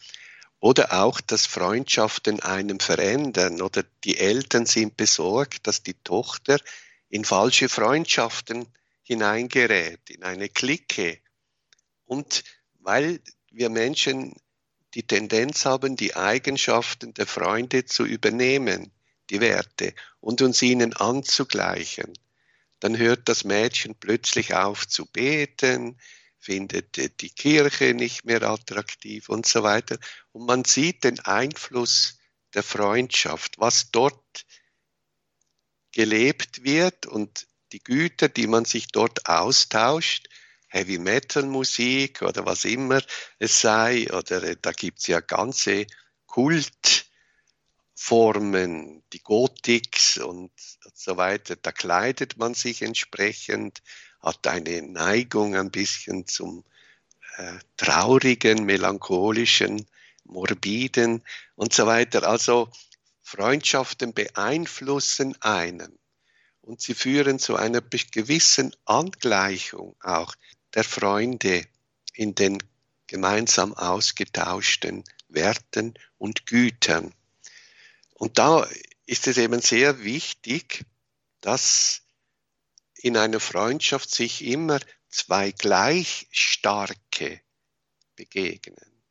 Oder 0.60 0.92
auch, 1.02 1.20
dass 1.20 1.46
Freundschaften 1.46 2.40
einem 2.40 2.80
verändern 2.80 3.62
oder 3.62 3.84
die 4.04 4.18
Eltern 4.18 4.66
sind 4.66 4.96
besorgt, 4.96 5.66
dass 5.66 5.82
die 5.82 5.94
Tochter 5.94 6.58
in 7.08 7.24
falsche 7.24 7.68
Freundschaften 7.68 8.66
hineingerät, 9.02 10.10
in 10.10 10.24
eine 10.24 10.48
Clique. 10.48 11.20
Und 12.06 12.42
weil 12.80 13.20
wir 13.50 13.70
Menschen 13.70 14.34
die 14.94 15.06
Tendenz 15.06 15.64
haben, 15.64 15.96
die 15.96 16.16
Eigenschaften 16.16 17.14
der 17.14 17.26
Freunde 17.26 17.84
zu 17.84 18.04
übernehmen, 18.04 18.90
die 19.30 19.40
Werte, 19.40 19.94
und 20.20 20.42
uns 20.42 20.62
ihnen 20.62 20.92
anzugleichen. 20.94 22.12
Dann 22.80 22.96
hört 22.96 23.28
das 23.28 23.44
Mädchen 23.44 23.94
plötzlich 23.98 24.54
auf 24.54 24.86
zu 24.86 25.06
beten, 25.06 26.00
findet 26.38 27.20
die 27.20 27.30
Kirche 27.30 27.94
nicht 27.94 28.24
mehr 28.24 28.42
attraktiv 28.42 29.28
und 29.28 29.46
so 29.46 29.62
weiter. 29.62 29.98
Und 30.32 30.46
man 30.46 30.64
sieht 30.64 31.04
den 31.04 31.18
Einfluss 31.20 32.18
der 32.54 32.62
Freundschaft, 32.62 33.58
was 33.58 33.90
dort 33.90 34.46
gelebt 35.92 36.62
wird 36.62 37.06
und 37.06 37.46
die 37.72 37.82
Güter, 37.82 38.28
die 38.28 38.46
man 38.46 38.64
sich 38.64 38.88
dort 38.88 39.26
austauscht, 39.28 40.28
Heavy 40.68 40.98
Metal 40.98 41.44
Musik 41.44 42.22
oder 42.22 42.44
was 42.44 42.64
immer 42.64 43.02
es 43.38 43.60
sei, 43.60 44.06
oder 44.12 44.42
äh, 44.42 44.56
da 44.60 44.72
gibt 44.72 45.00
es 45.00 45.06
ja 45.06 45.20
ganze 45.20 45.86
Kultformen, 47.98 49.02
die 49.12 49.18
Gothics 49.18 50.18
und 50.18 50.52
so 50.94 51.16
weiter, 51.16 51.56
da 51.56 51.72
kleidet 51.72 52.38
man 52.38 52.54
sich 52.54 52.82
entsprechend, 52.82 53.82
hat 54.20 54.46
eine 54.46 54.82
Neigung 54.82 55.56
ein 55.56 55.70
bisschen 55.70 56.26
zum 56.26 56.64
äh, 57.36 57.58
traurigen, 57.76 58.64
melancholischen, 58.64 59.86
morbiden 60.24 61.22
und 61.56 61.74
so 61.74 61.86
weiter. 61.86 62.26
Also 62.26 62.70
Freundschaften 63.22 64.14
beeinflussen 64.14 65.36
einen 65.42 65.98
und 66.62 66.80
sie 66.80 66.94
führen 66.94 67.38
zu 67.38 67.56
einer 67.56 67.80
gewissen 67.82 68.74
Angleichung 68.84 69.96
auch 70.02 70.34
der 70.72 70.84
Freunde 70.84 71.64
in 72.14 72.34
den 72.34 72.62
gemeinsam 73.06 73.74
ausgetauschten 73.74 75.04
Werten 75.28 75.94
und 76.16 76.46
Gütern. 76.46 77.12
Und 78.18 78.38
da 78.38 78.68
ist 79.06 79.26
es 79.26 79.38
eben 79.38 79.62
sehr 79.62 80.02
wichtig, 80.02 80.84
dass 81.40 82.02
in 82.94 83.16
einer 83.16 83.40
Freundschaft 83.40 84.12
sich 84.12 84.44
immer 84.44 84.80
zwei 85.08 85.52
gleich 85.52 86.26
starke 86.30 87.40
begegnen. 88.16 89.02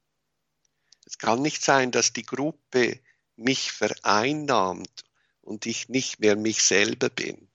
Es 1.05 1.17
kann 1.17 1.41
nicht 1.41 1.63
sein, 1.63 1.91
dass 1.91 2.11
die 2.11 2.25
Gruppe 2.25 2.99
mich 3.37 3.71
vereinnahmt 3.71 5.05
und 5.41 5.65
ich 5.65 5.87
nicht 5.87 6.19
mehr 6.19 6.35
mich 6.35 6.61
selber 6.61 7.09
bin, 7.09 7.47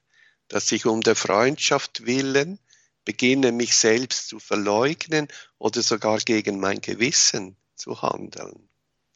dass 0.49 0.73
ich 0.73 0.87
um 0.87 1.03
der 1.03 1.17
Freundschaft 1.17 2.07
willen 2.07 2.59
beginne, 3.05 3.53
mich 3.53 3.77
selbst 3.77 4.29
zu 4.29 4.39
verleugnen 4.39 5.29
oder 5.59 5.83
sogar 5.83 6.19
gegen 6.19 6.61
mein 6.61 6.81
Gewissen 6.81 7.57
zu 7.75 8.01
handeln, 8.01 8.71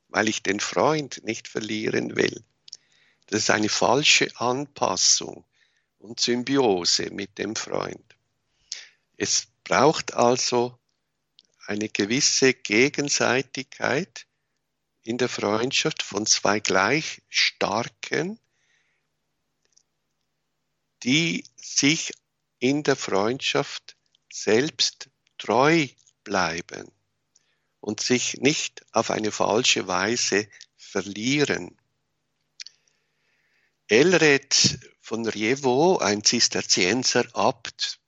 weil 0.08 0.28
ich 0.28 0.42
den 0.42 0.60
Freund 0.60 1.22
nicht 1.24 1.48
verlieren 1.48 2.16
will. 2.16 2.42
Das 3.26 3.40
ist 3.40 3.50
eine 3.50 3.68
falsche 3.68 4.28
Anpassung 4.36 5.44
und 5.98 6.20
Symbiose 6.20 7.10
mit 7.10 7.38
dem 7.38 7.56
Freund. 7.56 8.16
Es 9.16 9.48
braucht 9.64 10.14
also 10.14 10.78
eine 11.66 11.88
gewisse 11.88 12.54
Gegenseitigkeit 12.54 14.26
in 15.02 15.18
der 15.18 15.28
Freundschaft 15.28 16.02
von 16.02 16.26
zwei 16.26 16.60
gleich 16.60 17.22
starken, 17.28 18.38
die 21.02 21.44
sich 21.56 22.12
in 22.58 22.82
der 22.82 22.96
Freundschaft 22.96 23.96
selbst 24.30 25.08
treu 25.38 25.88
bleiben 26.24 26.90
und 27.86 28.00
sich 28.00 28.38
nicht 28.38 28.84
auf 28.90 29.12
eine 29.12 29.30
falsche 29.30 29.86
Weise 29.86 30.48
verlieren. 30.76 31.78
Elred 33.86 34.80
von 35.00 35.24
Rievo, 35.24 35.98
ein 35.98 36.24
Zisterzienser 36.24 37.26
Abt, 37.34 38.00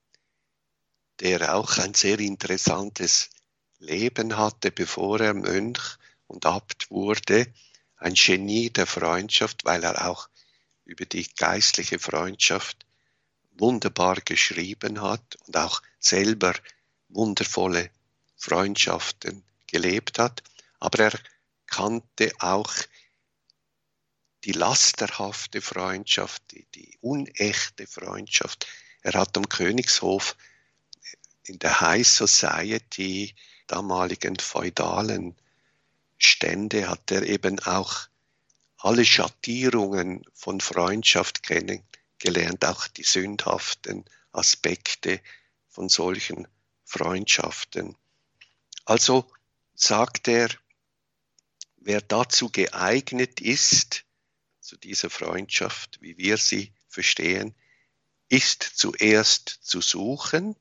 der 1.21 1.55
auch 1.55 1.79
ein 1.79 1.95
sehr 1.95 2.19
interessantes 2.19 3.31
Leben 3.79 4.37
hatte, 4.37 4.73
bevor 4.73 5.21
er 5.21 5.35
Mönch 5.35 5.97
und 6.27 6.45
Abt 6.45 6.91
wurde, 6.91 7.47
ein 7.99 8.15
Genie 8.15 8.71
der 8.71 8.87
Freundschaft, 8.89 9.65
weil 9.65 9.85
er 9.85 10.09
auch 10.09 10.29
über 10.87 11.07
die 11.07 11.29
geistliche 11.37 12.01
Freundschaft 12.01 12.85
wunderbar 13.53 14.17
geschrieben 14.17 15.03
hat 15.03 15.37
und 15.47 15.57
auch 15.57 15.83
selber 16.01 16.53
wundervolle 17.09 17.91
Freundschaften 18.35 19.45
gelebt 19.69 20.19
hat. 20.19 20.43
Aber 20.81 20.99
er 20.99 21.19
kannte 21.67 22.33
auch 22.41 22.73
die 24.45 24.53
lasterhafte 24.53 25.61
Freundschaft, 25.61 26.43
die, 26.53 26.67
die 26.75 26.99
unechte 27.01 27.87
Freundschaft. 27.87 28.67
Er 29.03 29.15
hat 29.15 29.37
am 29.37 29.49
Königshof 29.49 30.37
in 31.45 31.59
der 31.59 31.81
High 31.81 32.07
Society, 32.07 33.35
damaligen 33.67 34.39
feudalen 34.39 35.37
Stände, 36.19 36.89
hat 36.89 37.11
er 37.11 37.23
eben 37.23 37.59
auch 37.61 38.09
alle 38.79 39.05
Schattierungen 39.05 40.25
von 40.33 40.61
Freundschaft 40.61 41.43
kennen, 41.43 41.83
gelernt, 42.19 42.65
auch 42.65 42.87
die 42.89 43.03
sündhaften 43.03 44.05
Aspekte 44.33 45.21
von 45.69 45.89
solchen 45.89 46.47
Freundschaften. 46.85 47.97
Also 48.85 49.31
sagt 49.81 50.27
er, 50.27 50.51
wer 51.77 52.01
dazu 52.01 52.51
geeignet 52.51 53.41
ist, 53.41 54.05
zu 54.61 54.77
dieser 54.77 55.09
Freundschaft, 55.09 55.99
wie 56.03 56.19
wir 56.19 56.37
sie 56.37 56.73
verstehen, 56.89 57.55
ist 58.29 58.63
zuerst 58.63 59.49
zu 59.63 59.81
suchen, 59.81 60.57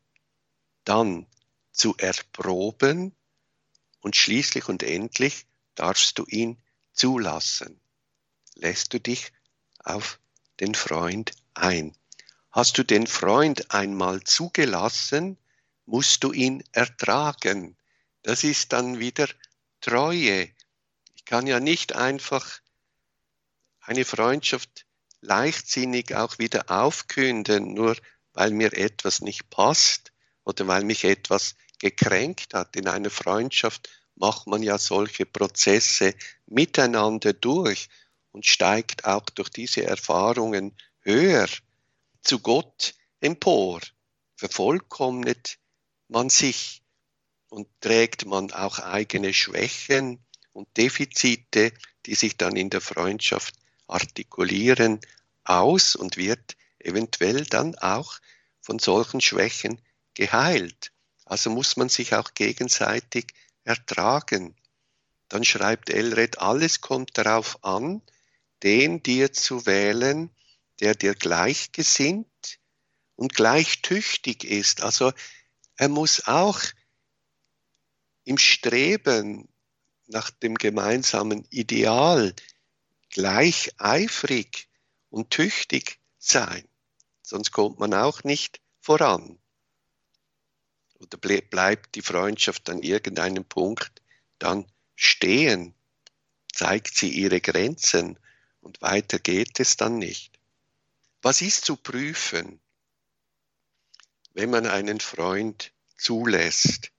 dann 0.85 1.25
zu 1.71 1.97
erproben 1.97 3.13
und 3.99 4.15
schließlich 4.15 4.69
und 4.69 4.83
endlich 4.83 5.47
darfst 5.75 6.17
du 6.19 6.25
ihn 6.25 6.61
zulassen. 6.93 7.81
Lässt 8.53 8.93
du 8.93 8.99
dich 8.99 9.33
auf 9.79 10.19
den 10.59 10.75
Freund 10.75 11.31
ein. 11.55 11.97
Hast 12.51 12.77
du 12.77 12.83
den 12.83 13.07
Freund 13.07 13.71
einmal 13.71 14.23
zugelassen, 14.23 15.37
musst 15.85 16.23
du 16.23 16.31
ihn 16.31 16.63
ertragen. 16.71 17.75
Das 18.27 18.43
ist 18.43 18.73
dann 18.73 18.99
wieder 18.99 19.29
Treue. 19.79 20.49
Ich 21.15 21.23
kann 21.23 21.47
ja 21.47 21.61
nicht 21.61 21.95
einfach 21.95 22.59
eine 23.79 24.03
Freundschaft 24.03 24.85
leichtsinnig 25.21 26.13
auch 26.13 26.37
wieder 26.37 26.69
aufkünden, 26.69 27.73
nur 27.73 27.95
weil 28.33 28.51
mir 28.51 28.73
etwas 28.73 29.21
nicht 29.21 29.49
passt 29.49 30.11
oder 30.43 30.67
weil 30.67 30.83
mich 30.83 31.05
etwas 31.05 31.55
gekränkt 31.79 32.53
hat. 32.53 32.75
In 32.75 32.89
einer 32.89 33.09
Freundschaft 33.09 33.89
macht 34.15 34.45
man 34.45 34.61
ja 34.61 34.77
solche 34.77 35.25
Prozesse 35.25 36.13
miteinander 36.47 37.31
durch 37.31 37.87
und 38.33 38.45
steigt 38.45 39.05
auch 39.05 39.29
durch 39.35 39.47
diese 39.47 39.85
Erfahrungen 39.85 40.75
höher 40.99 41.47
zu 42.23 42.39
Gott 42.39 42.93
empor, 43.21 43.79
vervollkommnet 44.35 45.59
man 46.09 46.29
sich 46.29 46.83
und 47.49 47.67
trägt 47.81 48.25
man 48.25 48.51
auch 48.51 48.79
eigene 48.79 49.33
Schwächen 49.33 50.19
und 50.53 50.67
Defizite, 50.77 51.71
die 52.05 52.15
sich 52.15 52.37
dann 52.37 52.55
in 52.55 52.69
der 52.69 52.81
Freundschaft 52.81 53.55
artikulieren, 53.87 54.99
aus 55.43 55.95
und 55.95 56.17
wird 56.17 56.57
eventuell 56.79 57.45
dann 57.45 57.75
auch 57.75 58.19
von 58.61 58.79
solchen 58.79 59.21
Schwächen 59.21 59.81
geheilt. 60.13 60.91
Also 61.25 61.49
muss 61.49 61.77
man 61.77 61.89
sich 61.89 62.15
auch 62.15 62.33
gegenseitig 62.33 63.33
ertragen. 63.63 64.55
Dann 65.29 65.43
schreibt 65.43 65.89
Elred, 65.89 66.39
alles 66.39 66.81
kommt 66.81 67.17
darauf 67.17 67.63
an, 67.63 68.01
den 68.63 69.03
dir 69.03 69.33
zu 69.33 69.65
wählen, 69.65 70.29
der 70.79 70.95
dir 70.95 71.15
gleichgesinnt 71.15 72.59
und 73.15 73.33
gleich 73.33 73.81
tüchtig 73.81 74.43
ist. 74.43 74.81
Also 74.81 75.11
er 75.75 75.89
muss 75.89 76.27
auch 76.27 76.59
im 78.27 78.37
Streben 78.37 79.47
nach 80.07 80.29
dem 80.29 80.55
gemeinsamen 80.55 81.45
Ideal 81.49 82.35
gleich 83.09 83.71
eifrig 83.77 84.67
und 85.09 85.29
tüchtig 85.29 85.97
sein. 86.17 86.67
Sonst 87.23 87.53
kommt 87.53 87.79
man 87.79 87.93
auch 87.93 88.25
nicht 88.25 88.59
voran. 88.81 89.39
Oder 90.99 91.17
bleibt 91.17 91.95
die 91.95 92.01
Freundschaft 92.01 92.69
an 92.69 92.83
irgendeinem 92.83 93.45
Punkt 93.45 94.01
dann 94.39 94.65
stehen, 94.95 95.73
zeigt 96.51 96.97
sie 96.97 97.09
ihre 97.09 97.39
Grenzen 97.39 98.19
und 98.59 98.81
weiter 98.81 99.19
geht 99.19 99.61
es 99.61 99.77
dann 99.77 99.99
nicht. 99.99 100.37
Was 101.21 101.41
ist 101.41 101.63
zu 101.63 101.77
prüfen, 101.77 102.59
wenn 104.33 104.49
man 104.49 104.65
einen 104.65 104.99
Freund 104.99 105.71
zulässt? 105.95 106.91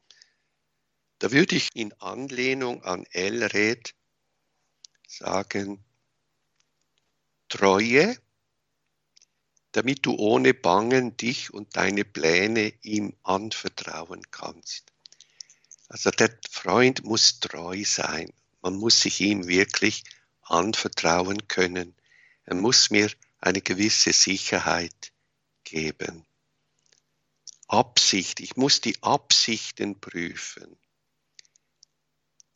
Da 1.19 1.33
würde 1.33 1.57
ich 1.57 1.71
in 1.75 1.93
Anlehnung 2.01 2.85
an 2.85 3.05
Elred 3.11 3.95
sagen, 5.07 5.85
Treue, 7.49 8.17
damit 9.73 10.07
du 10.07 10.15
ohne 10.17 10.55
Bangen 10.55 11.17
dich 11.17 11.53
und 11.53 11.77
deine 11.77 12.05
Pläne 12.05 12.73
ihm 12.83 13.17
anvertrauen 13.23 14.31
kannst. 14.31 14.93
Also 15.89 16.11
der 16.11 16.39
Freund 16.51 17.05
muss 17.05 17.41
treu 17.41 17.83
sein. 17.85 18.33
Man 18.61 18.77
muss 18.77 19.01
sich 19.01 19.21
ihm 19.21 19.49
wirklich 19.49 20.05
anvertrauen 20.43 21.49
können. 21.49 21.95
Er 22.45 22.55
muss 22.55 22.91
mir 22.91 23.11
eine 23.41 23.63
gewisse 23.63 24.13
Sicherheit 24.13 25.13
geben. 25.65 26.27
Absicht, 27.67 28.41
ich 28.41 28.57
muss 28.57 28.81
die 28.81 29.03
Absichten 29.03 30.01
prüfen. 30.01 30.77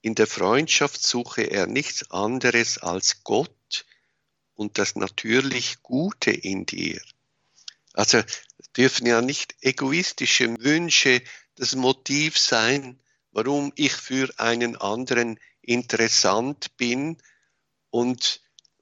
In 0.03 0.17
der 0.17 0.27
Freundschaft 0.27 1.01
suche 1.01 1.43
er 1.43 1.69
nichts 1.69 2.11
anderes 2.11 2.79
als 2.79 3.23
Gott 3.23 3.87
und 4.55 4.79
das 4.79 4.97
natürlich 4.97 5.81
Gute 5.83 6.33
in 6.33 6.67
dir. 6.67 7.01
Also 7.93 8.21
dürfen 8.77 9.07
ja 9.07 9.23
nicht 9.23 9.55
egoistische 9.61 10.61
Wünsche 10.61 11.23
das 11.55 11.77
Motiv 11.77 12.37
sein, 12.37 12.99
warum 13.31 13.73
ich 13.77 13.93
für 13.93 14.29
einen 14.39 14.77
anderen 14.77 15.39
interessant 15.61 16.77
bin 16.77 17.19
und 17.91 18.41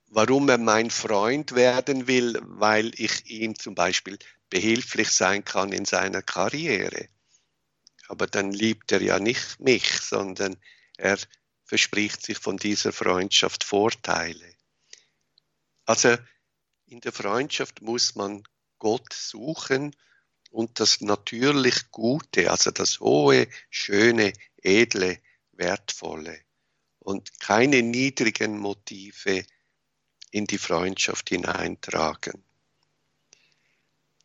warum 0.09 0.49
er 0.49 0.59
mein 0.59 0.91
Freund 0.91 1.55
werden 1.55 2.07
will, 2.07 2.41
weil 2.43 2.93
ich 2.99 3.27
ihm 3.27 3.59
zum 3.59 3.75
Beispiel 3.75 4.19
behilflich 4.49 5.11
sein 5.11 5.45
kann 5.45 5.71
in 5.71 5.85
seiner 5.85 6.23
Karriere. 6.23 7.09
Aber 8.09 8.27
dann 8.27 8.53
liebt 8.53 8.91
er 8.91 9.03
ja 9.03 9.21
nicht 9.21 9.61
mich, 9.61 9.87
sondern 10.01 10.57
er 11.01 11.19
verspricht 11.65 12.23
sich 12.23 12.39
von 12.39 12.57
dieser 12.57 12.93
Freundschaft 12.93 13.65
Vorteile. 13.65 14.55
Also 15.85 16.17
in 16.87 17.01
der 17.01 17.13
Freundschaft 17.13 17.83
muss 17.83 18.15
man 18.15 18.43
Gott 18.79 19.13
suchen 19.13 19.97
und 20.51 20.81
das 20.81 21.01
natürlich 21.01 21.91
Gute, 21.91 22.51
also 22.51 22.71
das 22.71 23.01
hohe, 23.01 23.49
schöne, 23.71 24.33
edle, 24.63 25.21
wertvolle 25.53 26.41
und 26.99 27.41
keine 27.41 27.83
niedrigen 27.83 28.59
Motive 28.59 29.45
in 30.31 30.47
die 30.47 30.59
Freundschaft 30.59 31.29
hineintragen. 31.29 32.45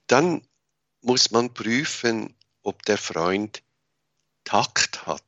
Dann 0.07 0.47
muss 1.01 1.31
man 1.31 1.53
prüfen, 1.53 2.35
ob 2.63 2.83
der 2.83 2.97
Freund 2.97 3.63
Takt 4.43 5.05
hat, 5.05 5.23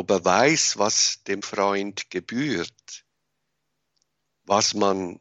ob 0.00 0.10
er 0.10 0.24
weiß, 0.24 0.78
was 0.78 1.22
dem 1.24 1.42
Freund 1.42 2.10
gebührt, 2.10 3.04
was 4.44 4.72
man 4.72 5.20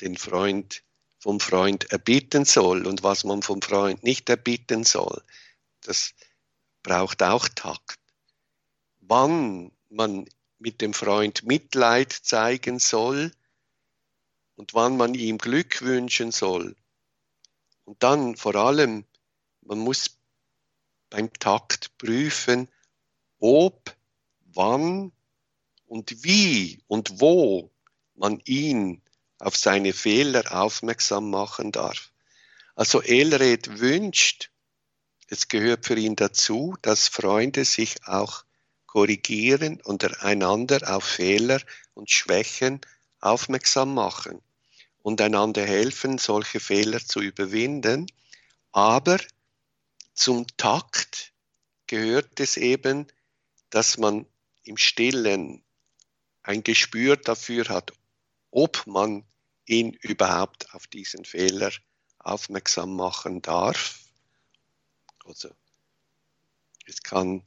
den 0.00 0.16
Freund 0.16 0.82
vom 1.18 1.38
Freund 1.38 1.92
erbitten 1.92 2.46
soll 2.46 2.86
und 2.86 3.02
was 3.02 3.24
man 3.24 3.42
vom 3.42 3.60
Freund 3.60 4.02
nicht 4.02 4.30
erbitten 4.30 4.84
soll. 4.84 5.22
Das 5.82 6.14
braucht 6.82 7.22
auch 7.22 7.46
Takt. 7.48 8.00
Wann 9.00 9.70
man 9.90 10.26
mit 10.58 10.80
dem 10.80 10.94
Freund 10.94 11.42
Mitleid 11.44 12.10
zeigen 12.10 12.78
soll 12.78 13.32
und 14.56 14.72
wann 14.72 14.96
man 14.96 15.12
ihm 15.12 15.36
Glück 15.36 15.82
wünschen 15.82 16.32
soll. 16.32 16.74
Und 17.84 18.02
dann 18.02 18.34
vor 18.34 18.54
allem, 18.54 19.04
man 19.60 19.78
muss 19.78 20.16
beim 21.10 21.30
Takt 21.34 21.98
prüfen, 21.98 22.66
ob, 23.40 23.96
wann 24.54 25.12
und 25.86 26.22
wie 26.22 26.82
und 26.86 27.20
wo 27.20 27.70
man 28.14 28.40
ihn 28.44 29.02
auf 29.38 29.56
seine 29.56 29.92
Fehler 29.92 30.44
aufmerksam 30.54 31.30
machen 31.30 31.72
darf. 31.72 32.12
Also 32.76 33.02
Elred 33.02 33.80
wünscht, 33.80 34.50
es 35.28 35.48
gehört 35.48 35.86
für 35.86 35.96
ihn 35.96 36.16
dazu, 36.16 36.76
dass 36.82 37.08
Freunde 37.08 37.64
sich 37.64 38.06
auch 38.06 38.44
korrigieren 38.86 39.80
und 39.82 40.22
einander 40.22 40.94
auf 40.94 41.04
Fehler 41.04 41.60
und 41.94 42.10
Schwächen 42.10 42.80
aufmerksam 43.20 43.94
machen 43.94 44.42
und 45.02 45.20
einander 45.20 45.64
helfen, 45.64 46.18
solche 46.18 46.60
Fehler 46.60 46.98
zu 46.98 47.20
überwinden. 47.20 48.06
Aber 48.72 49.18
zum 50.14 50.46
Takt 50.56 51.32
gehört 51.86 52.40
es 52.40 52.56
eben, 52.56 53.06
dass 53.70 53.98
man 53.98 54.26
im 54.64 54.76
Stillen 54.76 55.62
ein 56.42 56.62
Gespür 56.62 57.16
dafür 57.16 57.68
hat, 57.68 57.92
ob 58.50 58.86
man 58.86 59.24
ihn 59.66 59.92
überhaupt 59.92 60.74
auf 60.74 60.86
diesen 60.86 61.24
Fehler 61.24 61.70
aufmerksam 62.18 62.96
machen 62.96 63.42
darf. 63.42 64.00
Also 65.24 65.50
es 66.86 67.02
kann 67.02 67.42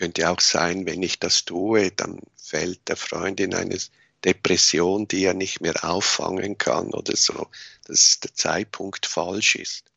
könnte 0.00 0.30
auch 0.30 0.40
sein, 0.40 0.86
wenn 0.86 1.02
ich 1.02 1.18
das 1.18 1.44
tue, 1.44 1.90
dann 1.90 2.20
fällt 2.36 2.88
der 2.88 2.96
Freund 2.96 3.38
in 3.38 3.54
eine 3.54 3.78
Depression, 4.24 5.06
die 5.06 5.24
er 5.24 5.34
nicht 5.34 5.60
mehr 5.60 5.84
auffangen 5.84 6.56
kann 6.56 6.94
oder 6.94 7.16
so, 7.16 7.48
dass 7.84 8.20
der 8.20 8.34
Zeitpunkt 8.34 9.04
falsch 9.04 9.56
ist. 9.56 9.92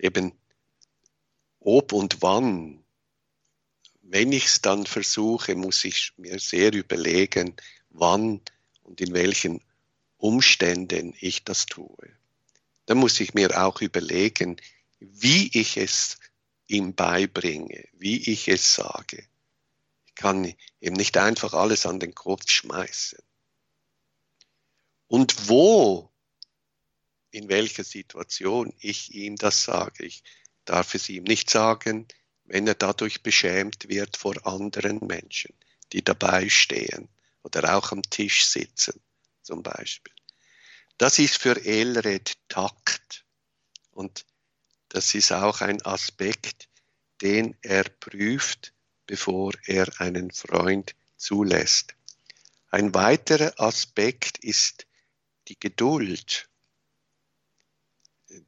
Eben 0.00 0.32
ob 1.60 1.92
und 1.92 2.20
wann, 2.20 2.82
wenn 4.10 4.32
ich 4.32 4.46
es 4.46 4.60
dann 4.60 4.86
versuche, 4.86 5.54
muss 5.54 5.84
ich 5.84 6.12
mir 6.16 6.40
sehr 6.40 6.72
überlegen, 6.72 7.54
wann 7.90 8.40
und 8.82 9.00
in 9.00 9.14
welchen 9.14 9.62
Umständen 10.16 11.14
ich 11.20 11.44
das 11.44 11.66
tue. 11.66 12.16
Dann 12.86 12.98
muss 12.98 13.20
ich 13.20 13.34
mir 13.34 13.62
auch 13.62 13.80
überlegen, 13.80 14.60
wie 14.98 15.48
ich 15.56 15.76
es 15.76 16.18
ihm 16.66 16.94
beibringe, 16.94 17.86
wie 17.92 18.32
ich 18.32 18.48
es 18.48 18.74
sage. 18.74 19.24
Ich 20.06 20.14
kann 20.16 20.54
ihm 20.80 20.94
nicht 20.94 21.16
einfach 21.16 21.54
alles 21.54 21.86
an 21.86 22.00
den 22.00 22.14
Kopf 22.14 22.50
schmeißen. 22.50 23.20
Und 25.06 25.48
wo, 25.48 26.10
in 27.30 27.48
welcher 27.48 27.84
Situation 27.84 28.74
ich 28.80 29.14
ihm 29.14 29.36
das 29.36 29.62
sage. 29.62 30.04
Ich 30.04 30.24
darf 30.64 30.94
es 30.96 31.08
ihm 31.08 31.22
nicht 31.22 31.48
sagen, 31.48 32.08
wenn 32.50 32.66
er 32.66 32.74
dadurch 32.74 33.22
beschämt 33.22 33.88
wird 33.88 34.16
vor 34.16 34.44
anderen 34.44 34.98
Menschen, 35.06 35.54
die 35.92 36.02
dabei 36.02 36.48
stehen 36.48 37.08
oder 37.44 37.76
auch 37.76 37.92
am 37.92 38.02
Tisch 38.02 38.44
sitzen 38.44 39.00
zum 39.40 39.62
Beispiel. 39.62 40.12
Das 40.98 41.20
ist 41.20 41.38
für 41.38 41.64
Elred 41.64 42.32
Takt. 42.48 43.24
Und 43.92 44.26
das 44.88 45.14
ist 45.14 45.30
auch 45.32 45.60
ein 45.60 45.80
Aspekt, 45.82 46.68
den 47.22 47.56
er 47.62 47.84
prüft, 47.84 48.72
bevor 49.06 49.52
er 49.66 49.88
einen 50.00 50.32
Freund 50.32 50.96
zulässt. 51.16 51.94
Ein 52.70 52.92
weiterer 52.94 53.52
Aspekt 53.60 54.38
ist 54.38 54.86
die 55.46 55.58
Geduld, 55.58 56.48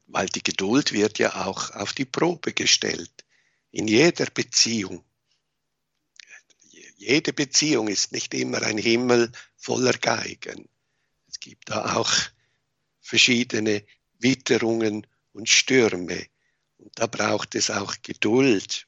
weil 0.07 0.27
die 0.27 0.43
Geduld 0.43 0.91
wird 0.91 1.19
ja 1.19 1.45
auch 1.45 1.71
auf 1.71 1.93
die 1.93 2.05
Probe 2.05 2.51
gestellt, 2.51 3.22
in 3.73 3.87
jeder 3.87 4.27
Beziehung. 4.27 5.03
Jede 6.95 7.33
Beziehung 7.33 7.89
ist 7.89 8.11
nicht 8.11 8.33
immer 8.33 8.61
ein 8.61 8.77
Himmel 8.77 9.31
voller 9.57 9.93
Geigen. 9.93 10.69
Es 11.27 11.39
gibt 11.39 11.69
da 11.69 11.95
auch 11.95 12.11
verschiedene 13.01 13.83
Witterungen 14.19 15.05
und 15.33 15.49
Stürme. 15.49 16.27
Und 16.77 16.97
da 16.99 17.07
braucht 17.07 17.55
es 17.55 17.71
auch 17.71 17.95
Geduld, 18.03 18.87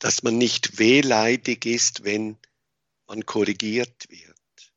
dass 0.00 0.22
man 0.24 0.36
nicht 0.36 0.78
wehleidig 0.78 1.64
ist, 1.64 2.04
wenn 2.04 2.36
man 3.06 3.24
korrigiert 3.24 4.10
wird. 4.10 4.72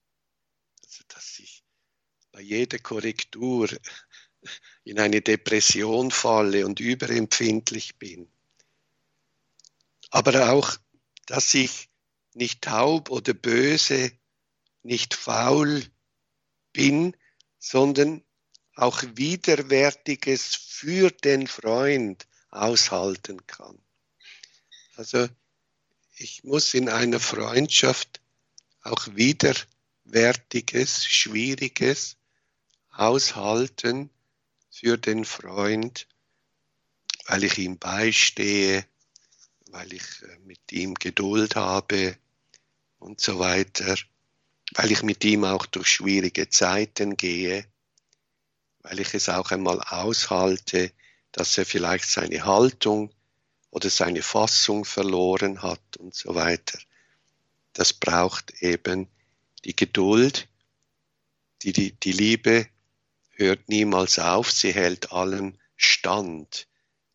Also 0.86 1.04
dass 1.08 1.40
ich 1.40 1.64
bei 2.32 2.42
jeder 2.42 2.78
Korrektur 2.78 3.70
in 4.90 5.00
eine 5.00 5.22
Depression 5.22 6.10
falle 6.10 6.66
und 6.66 6.80
überempfindlich 6.80 7.98
bin. 7.98 8.28
Aber 10.10 10.52
auch, 10.52 10.78
dass 11.28 11.54
ich 11.54 11.90
nicht 12.34 12.64
taub 12.64 13.12
oder 13.12 13.36
böse, 13.36 14.12
nicht 14.82 15.14
faul 15.14 15.84
bin, 16.74 17.16
sondern 17.60 18.24
auch 18.74 19.04
Widerwärtiges 19.14 20.56
für 20.56 21.12
den 21.12 21.46
Freund 21.46 22.28
aushalten 22.50 23.46
kann. 23.46 23.78
Also 24.96 25.28
ich 26.16 26.44
muss 26.44 26.74
in 26.74 26.90
einer 26.90 27.20
Freundschaft 27.20 28.22
auch 28.82 29.06
Widerwärtiges, 29.14 31.06
Schwieriges 31.06 32.18
aushalten 32.90 34.10
für 34.80 34.98
den 34.98 35.26
Freund, 35.26 36.08
weil 37.28 37.44
ich 37.44 37.58
ihm 37.58 37.78
beistehe, 37.78 38.86
weil 39.68 39.94
ich 39.94 40.24
äh, 40.24 40.40
mit 40.46 40.72
ihm 40.72 40.94
Geduld 40.96 41.56
habe, 41.56 42.18
und 43.00 43.22
so 43.22 43.40
weiter, 43.40 43.96
weil 44.76 44.92
ich 44.92 45.04
mit 45.04 45.24
ihm 45.24 45.46
auch 45.46 45.66
durch 45.66 45.88
schwierige 45.88 46.50
Zeiten 46.50 47.18
gehe, 47.18 47.66
weil 48.82 49.00
ich 49.00 49.14
es 49.14 49.30
auch 49.30 49.52
einmal 49.52 49.82
aushalte, 49.82 50.92
dass 51.32 51.58
er 51.58 51.66
vielleicht 51.66 52.06
seine 52.06 52.46
Haltung 52.46 53.14
oder 53.72 53.90
seine 53.90 54.22
Fassung 54.22 54.86
verloren 54.86 55.62
hat 55.62 55.98
und 55.98 56.14
so 56.14 56.36
weiter. 56.36 56.80
Das 57.74 57.94
braucht 57.94 58.62
eben 58.62 59.08
die 59.64 59.76
Geduld, 59.76 60.48
die, 61.62 61.72
die, 61.72 61.92
die 61.94 62.12
Liebe 62.12 62.68
hört 63.40 63.70
niemals 63.70 64.20
auf, 64.20 64.52
sie 64.52 64.74
hält 64.74 65.12
allem 65.12 65.58
stand. 65.76 66.68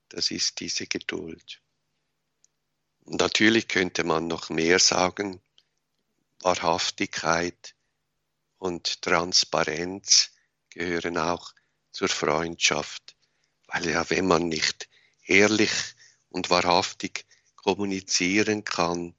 Das 0.08 0.30
ist 0.30 0.60
diese 0.60 0.86
Geduld. 0.86 1.60
Natürlich 3.04 3.68
könnte 3.68 4.02
man 4.04 4.26
noch 4.26 4.48
mehr 4.48 4.78
sagen, 4.78 5.40
Wahrhaftigkeit 6.40 7.74
und 8.58 9.02
Transparenz 9.02 10.30
gehören 10.70 11.18
auch 11.18 11.54
zur 11.92 12.08
Freundschaft, 12.08 13.14
weil 13.66 13.90
ja, 13.90 14.08
wenn 14.08 14.26
man 14.26 14.48
nicht 14.48 14.88
ehrlich 15.26 15.72
und 16.30 16.48
wahrhaftig 16.50 17.26
kommunizieren 17.56 18.64
kann, 18.64 19.14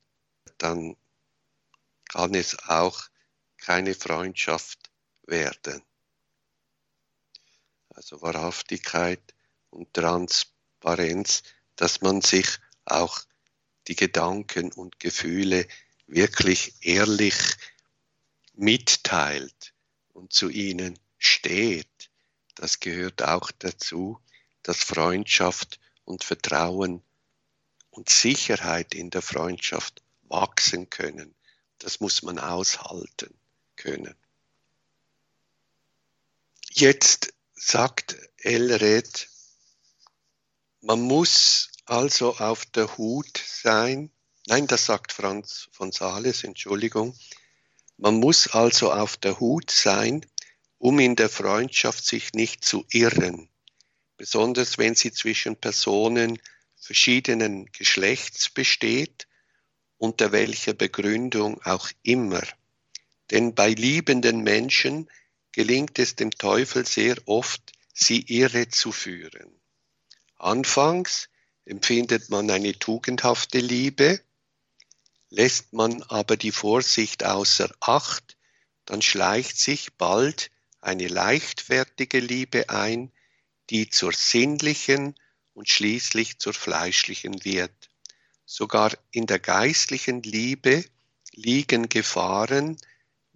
dann 0.57 0.97
kann 2.09 2.33
es 2.33 2.57
auch 2.67 3.03
keine 3.57 3.93
Freundschaft 3.93 4.91
werden. 5.23 5.81
Also 7.95 8.21
Wahrhaftigkeit 8.21 9.33
und 9.69 9.93
Transparenz, 9.93 11.43
dass 11.75 12.01
man 12.01 12.21
sich 12.21 12.47
auch 12.85 13.19
die 13.87 13.95
Gedanken 13.95 14.71
und 14.71 14.99
Gefühle 14.99 15.67
wirklich 16.07 16.73
ehrlich 16.81 17.35
mitteilt 18.53 19.73
und 20.13 20.33
zu 20.33 20.49
ihnen 20.49 20.99
steht. 21.17 22.11
Das 22.55 22.79
gehört 22.79 23.23
auch 23.23 23.51
dazu, 23.51 24.19
dass 24.63 24.77
Freundschaft 24.77 25.79
und 26.03 26.23
Vertrauen 26.23 27.01
und 27.91 28.09
Sicherheit 28.09 28.93
in 28.93 29.09
der 29.09 29.21
Freundschaft 29.21 30.03
wachsen 30.23 30.89
können. 30.89 31.33
Das 31.79 31.99
muss 31.99 32.23
man 32.23 32.39
aushalten 32.39 33.33
können. 33.75 34.15
Jetzt 36.71 37.34
sagt 37.55 38.17
Elred, 38.37 39.29
man 40.81 41.01
muss 41.01 41.71
also 41.85 42.35
auf 42.37 42.65
der 42.67 42.97
Hut 42.97 43.37
sein. 43.37 44.11
Nein, 44.47 44.67
das 44.67 44.85
sagt 44.85 45.11
Franz 45.11 45.69
von 45.71 45.91
Sales, 45.91 46.43
Entschuldigung. 46.43 47.17
Man 47.97 48.15
muss 48.19 48.47
also 48.47 48.91
auf 48.91 49.17
der 49.17 49.39
Hut 49.39 49.71
sein, 49.71 50.25
um 50.77 50.99
in 50.99 51.15
der 51.15 51.29
Freundschaft 51.29 52.05
sich 52.05 52.33
nicht 52.33 52.63
zu 52.63 52.85
irren, 52.91 53.49
besonders 54.17 54.77
wenn 54.77 54.93
sie 54.93 55.11
zwischen 55.11 55.55
Personen 55.55 56.39
verschiedenen 56.75 57.71
Geschlechts 57.71 58.49
besteht, 58.49 59.27
unter 59.97 60.31
welcher 60.31 60.73
Begründung 60.73 61.61
auch 61.63 61.89
immer. 62.03 62.43
Denn 63.31 63.55
bei 63.55 63.69
liebenden 63.69 64.43
Menschen 64.43 65.09
gelingt 65.55 65.99
es 65.99 66.17
dem 66.17 66.31
Teufel 66.31 66.85
sehr 66.85 67.15
oft, 67.27 67.71
sie 67.93 68.19
irre 68.27 68.67
zu 68.67 68.91
führen. 68.91 69.49
Anfangs 70.35 71.29
empfindet 71.63 72.29
man 72.29 72.51
eine 72.51 72.77
tugendhafte 72.77 73.59
Liebe, 73.59 74.19
lässt 75.29 75.71
man 75.71 76.03
aber 76.03 76.35
die 76.35 76.51
Vorsicht 76.51 77.23
außer 77.23 77.73
Acht, 77.79 78.35
dann 78.83 79.01
schleicht 79.01 79.57
sich 79.57 79.93
bald 79.93 80.51
eine 80.81 81.07
leichtfertige 81.07 82.19
Liebe 82.19 82.69
ein, 82.69 83.13
die 83.69 83.89
zur 83.89 84.11
sinnlichen 84.11 85.15
und 85.53 85.69
schließlich 85.69 86.37
zur 86.37 86.53
fleischlichen 86.53 87.45
wird. 87.45 87.89
Sogar 88.45 88.91
in 89.09 89.25
der 89.25 89.39
geistlichen 89.39 90.21
Liebe 90.21 90.83
liegen 91.31 91.87
Gefahren, 91.87 92.75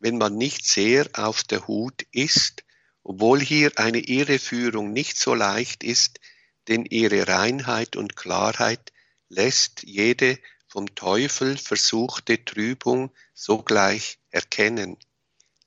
wenn 0.01 0.17
man 0.17 0.35
nicht 0.35 0.65
sehr 0.65 1.07
auf 1.13 1.43
der 1.43 1.67
Hut 1.67 2.05
ist, 2.11 2.63
obwohl 3.03 3.39
hier 3.41 3.71
eine 3.77 3.99
Irreführung 3.99 4.91
nicht 4.93 5.17
so 5.17 5.33
leicht 5.33 5.83
ist, 5.83 6.19
denn 6.67 6.85
ihre 6.85 7.27
Reinheit 7.27 7.95
und 7.95 8.15
Klarheit 8.15 8.91
lässt 9.29 9.83
jede 9.83 10.37
vom 10.67 10.93
Teufel 10.95 11.57
versuchte 11.57 12.43
Trübung 12.45 13.11
sogleich 13.33 14.19
erkennen. 14.29 14.97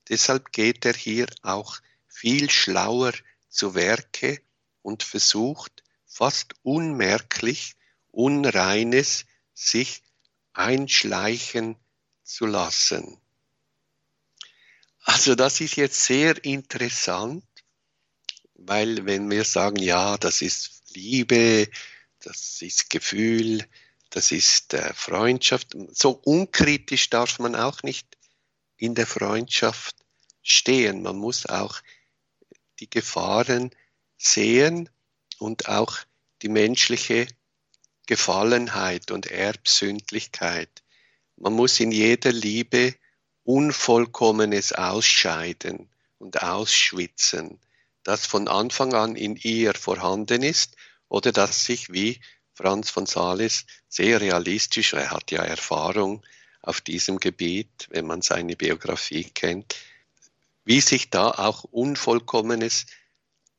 Deshalb 0.09 0.53
geht 0.53 0.85
er 0.85 0.95
hier 0.95 1.27
auch 1.43 1.81
viel 2.09 2.51
schlauer 2.51 3.13
zu 3.49 3.75
Werke 3.75 4.41
und 4.83 5.03
versucht 5.03 5.83
fast 6.07 6.55
unmerklich 6.63 7.75
Unreines 8.11 9.25
sich 9.55 10.03
einschleichen 10.53 11.77
zu 12.23 12.47
lassen. 12.47 13.22
Also 15.05 15.35
das 15.35 15.61
ist 15.61 15.77
jetzt 15.77 16.05
sehr 16.05 16.45
interessant, 16.45 17.45
weil 18.55 19.05
wenn 19.05 19.31
wir 19.31 19.45
sagen, 19.45 19.77
ja, 19.77 20.17
das 20.17 20.43
ist 20.43 20.83
Liebe, 20.95 21.69
das 22.21 22.63
ist 22.63 22.91
Gefühl, 22.91 23.67
das 24.11 24.31
ist 24.31 24.75
äh, 24.75 24.93
Freundschaft, 24.95 25.69
so 25.93 26.11
unkritisch 26.11 27.11
darf 27.11 27.39
man 27.39 27.57
auch 27.57 27.83
nicht 27.83 28.07
in 28.77 28.95
der 28.95 29.07
Freundschaft 29.07 29.97
stehen. 30.43 31.03
Man 31.03 31.17
muss 31.17 31.47
auch 31.47 31.81
die 32.79 32.91
Gefahren 32.91 33.71
sehen 34.19 34.89
und 35.39 35.69
auch 35.69 35.99
die 36.43 36.49
menschliche 36.49 37.27
Gefallenheit 38.07 39.11
und 39.11 39.27
Erbsündlichkeit. 39.27 40.83
Man 41.37 41.55
muss 41.55 41.81
in 41.81 41.91
jeder 41.91 42.33
Liebe 42.33 42.95
Unvollkommenes 43.45 44.73
ausscheiden 44.73 45.89
und 46.19 46.43
ausschwitzen, 46.43 47.59
das 48.05 48.27
von 48.27 48.49
Anfang 48.49 48.95
an 48.95 49.17
in 49.17 49.37
ihr 49.37 49.75
vorhanden 49.75 50.43
ist 50.43 50.77
oder 51.09 51.33
das 51.33 51.65
sich 51.65 51.93
wie 51.93 52.21
Franz 52.55 52.91
von 52.91 53.07
Sales 53.07 53.67
sehr 53.89 54.21
realistisch, 54.21 54.93
er 54.93 55.11
hat 55.11 55.31
ja 55.31 55.43
Erfahrung 55.43 56.23
auf 56.61 56.81
diesem 56.81 57.19
Gebiet, 57.19 57.89
wenn 57.91 58.07
man 58.07 58.23
seine 58.23 58.57
Biografie 58.57 59.25
kennt, 59.25 59.75
wie 60.65 60.81
sich 60.81 61.11
da 61.11 61.31
auch 61.31 61.65
Unvollkommenes 61.65 62.87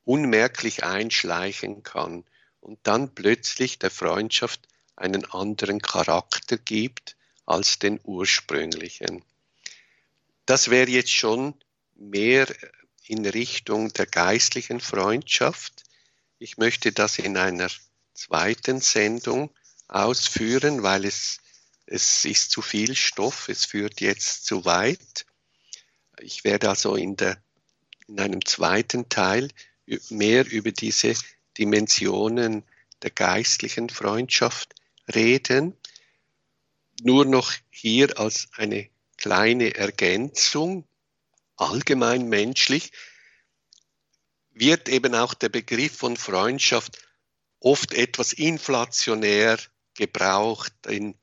unmerklich 0.04 0.84
einschleichen 0.84 1.82
kann 1.82 2.24
und 2.60 2.78
dann 2.84 3.14
plötzlich 3.14 3.78
der 3.78 3.90
Freundschaft 3.90 4.62
einen 4.96 5.24
anderen 5.26 5.82
Charakter 5.82 6.56
gibt 6.56 7.16
als 7.46 7.78
den 7.78 8.00
ursprünglichen. 8.04 9.22
Das 10.46 10.68
wäre 10.68 10.90
jetzt 10.90 11.12
schon 11.12 11.54
mehr 11.94 12.46
in 13.06 13.24
Richtung 13.26 13.92
der 13.92 14.06
geistlichen 14.06 14.80
Freundschaft. 14.80 15.84
Ich 16.38 16.58
möchte 16.58 16.92
das 16.92 17.18
in 17.18 17.36
einer 17.36 17.70
zweiten 18.14 18.80
Sendung 18.80 19.50
ausführen, 19.88 20.82
weil 20.82 21.04
es, 21.04 21.40
es 21.86 22.24
ist 22.24 22.50
zu 22.50 22.62
viel 22.62 22.94
Stoff, 22.94 23.48
es 23.48 23.64
führt 23.64 24.00
jetzt 24.00 24.46
zu 24.46 24.64
weit. 24.64 25.26
Ich 26.20 26.44
werde 26.44 26.68
also 26.68 26.96
in, 26.96 27.16
der, 27.16 27.42
in 28.06 28.20
einem 28.20 28.44
zweiten 28.44 29.08
Teil 29.08 29.48
mehr 30.10 30.50
über 30.50 30.72
diese 30.72 31.14
Dimensionen 31.58 32.64
der 33.02 33.10
geistlichen 33.10 33.90
Freundschaft 33.90 34.74
reden. 35.14 35.76
Nur 37.02 37.24
noch 37.24 37.52
hier 37.70 38.18
als 38.18 38.48
eine 38.56 38.88
kleine 39.24 39.74
Ergänzung, 39.74 40.86
allgemein 41.56 42.28
menschlich, 42.28 42.92
wird 44.50 44.90
eben 44.90 45.14
auch 45.14 45.32
der 45.32 45.48
Begriff 45.48 45.96
von 45.96 46.18
Freundschaft 46.18 46.98
oft 47.58 47.94
etwas 47.94 48.34
inflationär 48.34 49.58
gebraucht. 49.94 50.74
Denn 50.84 51.14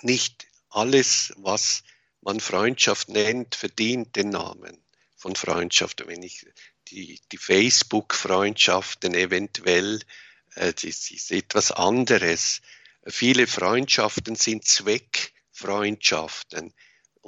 nicht 0.00 0.46
alles, 0.70 1.32
was 1.38 1.82
man 2.20 2.38
Freundschaft 2.38 3.08
nennt, 3.08 3.56
verdient 3.56 4.14
den 4.14 4.28
Namen 4.28 4.80
von 5.16 5.34
Freundschaft. 5.34 6.06
Wenn 6.06 6.22
ich 6.22 6.46
die, 6.86 7.20
die 7.32 7.38
Facebook-Freundschaften 7.38 9.14
eventuell, 9.14 9.98
äh, 10.54 10.72
das 10.72 10.84
ist 10.84 11.32
etwas 11.32 11.72
anderes. 11.72 12.60
Viele 13.08 13.48
Freundschaften 13.48 14.36
sind 14.36 14.64
Zweckfreundschaften. 14.64 16.72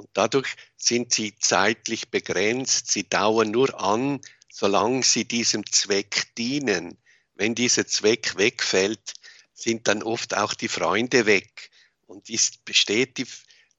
Und 0.00 0.08
dadurch 0.14 0.56
sind 0.78 1.12
sie 1.12 1.36
zeitlich 1.38 2.08
begrenzt. 2.08 2.90
Sie 2.90 3.06
dauern 3.06 3.50
nur 3.50 3.78
an, 3.78 4.22
solange 4.50 5.02
sie 5.02 5.26
diesem 5.26 5.70
Zweck 5.70 6.34
dienen. 6.38 6.96
Wenn 7.34 7.54
dieser 7.54 7.86
Zweck 7.86 8.38
wegfällt, 8.38 9.12
sind 9.52 9.88
dann 9.88 10.02
oft 10.02 10.34
auch 10.34 10.54
die 10.54 10.68
Freunde 10.68 11.26
weg. 11.26 11.70
Und 12.06 12.30
ist, 12.30 12.64
besteht 12.64 13.18
die, 13.18 13.26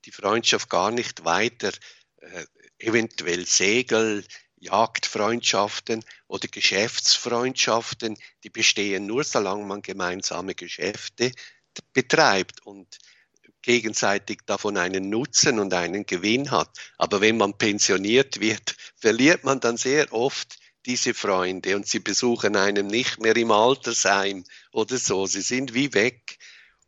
die 0.06 0.12
Freundschaft 0.12 0.70
gar 0.70 0.92
nicht 0.92 1.26
weiter, 1.26 1.72
äh, 2.18 2.46
eventuell 2.78 3.48
Segel, 3.48 4.24
Jagdfreundschaften 4.58 6.06
oder 6.28 6.48
Geschäftsfreundschaften, 6.48 8.16
die 8.44 8.52
bestehen 8.52 9.08
nur, 9.08 9.24
solange 9.24 9.66
man 9.66 9.82
gemeinsame 9.82 10.54
Geschäfte 10.54 11.32
betreibt 11.94 12.64
und 12.64 13.00
gegenseitig 13.62 14.40
davon 14.46 14.78
einen 14.78 15.10
Nutzen 15.10 15.60
und 15.60 15.74
einen 15.74 16.06
Gewinn 16.06 16.52
hat. 16.52 16.70
Aber 16.98 17.22
wenn 17.22 17.38
man 17.38 17.58
pensioniert 17.58 18.40
wird, 18.40 18.76
verliert 18.96 19.44
man 19.44 19.60
dann 19.60 19.78
sehr 19.78 20.12
oft 20.14 20.58
diese 20.86 21.14
Freunde 21.14 21.76
und 21.76 21.88
sie 21.88 22.00
besuchen 22.00 22.56
einen 22.56 22.88
nicht 22.88 23.20
mehr 23.20 23.36
im 23.36 23.52
Altersheim 23.52 24.44
oder 24.72 24.98
so. 24.98 25.26
Sie 25.26 25.42
sind 25.42 25.74
wie 25.74 25.94
weg. 25.94 26.38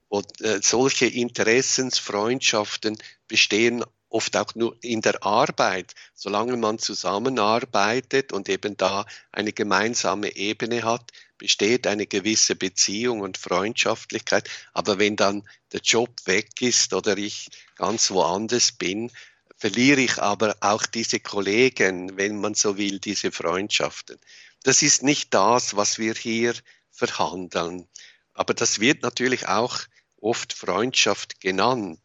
Und 0.07 0.41
äh, 0.41 0.59
solche 0.61 1.07
Interessensfreundschaften 1.07 2.97
bestehen 3.27 3.83
oft 4.09 4.37
auch 4.37 4.53
nur 4.55 4.77
in 4.81 5.01
der 5.01 5.23
Arbeit, 5.23 5.93
solange 6.13 6.55
man 6.55 6.77
zusammenarbeitet 6.77 8.31
und 8.31 8.47
eben 8.47 8.77
da 8.77 9.05
eine 9.31 9.53
gemeinsame 9.53 10.35
Ebene 10.35 10.83
hat, 10.83 11.11
besteht 11.43 11.87
eine 11.87 12.07
gewisse 12.07 12.55
Beziehung 12.55 13.19
und 13.19 13.37
Freundschaftlichkeit. 13.37 14.49
Aber 14.71 14.97
wenn 14.97 15.17
dann 15.17 15.45
der 15.73 15.81
Job 15.81 16.09
weg 16.23 16.61
ist 16.61 16.93
oder 16.93 17.17
ich 17.17 17.49
ganz 17.75 18.11
woanders 18.11 18.71
bin, 18.71 19.11
verliere 19.57 19.99
ich 19.99 20.19
aber 20.19 20.55
auch 20.61 20.85
diese 20.85 21.19
Kollegen, 21.19 22.15
wenn 22.15 22.39
man 22.39 22.53
so 22.53 22.77
will, 22.77 22.99
diese 22.99 23.33
Freundschaften. 23.33 24.17
Das 24.63 24.81
ist 24.81 25.03
nicht 25.03 25.33
das, 25.33 25.75
was 25.75 25.99
wir 25.99 26.13
hier 26.13 26.53
verhandeln. 26.91 27.89
Aber 28.33 28.53
das 28.53 28.79
wird 28.79 29.01
natürlich 29.01 29.45
auch 29.49 29.81
oft 30.21 30.53
Freundschaft 30.53 31.41
genannt. 31.41 31.99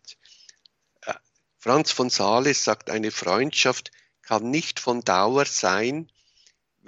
Franz 1.58 1.92
von 1.92 2.10
Sales 2.10 2.64
sagt, 2.64 2.90
eine 2.90 3.12
Freundschaft 3.12 3.92
kann 4.22 4.50
nicht 4.50 4.80
von 4.80 5.02
Dauer 5.02 5.44
sein, 5.44 6.10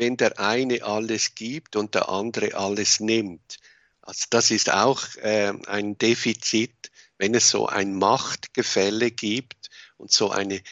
wenn 0.00 0.16
der 0.16 0.40
eine 0.40 0.82
alles 0.82 1.34
gibt 1.34 1.76
und 1.76 1.94
der 1.94 2.08
andere 2.08 2.54
alles 2.54 3.00
nimmt. 3.00 3.58
Also 4.00 4.24
das 4.30 4.50
ist 4.50 4.70
auch 4.70 5.02
äh, 5.16 5.52
ein 5.66 5.98
Defizit, 5.98 6.90
wenn 7.18 7.34
es 7.34 7.50
so 7.50 7.66
ein 7.66 7.94
Machtgefälle 7.94 9.10
gibt 9.10 9.68
und 9.98 10.10
so 10.10 10.30
eine 10.30 10.62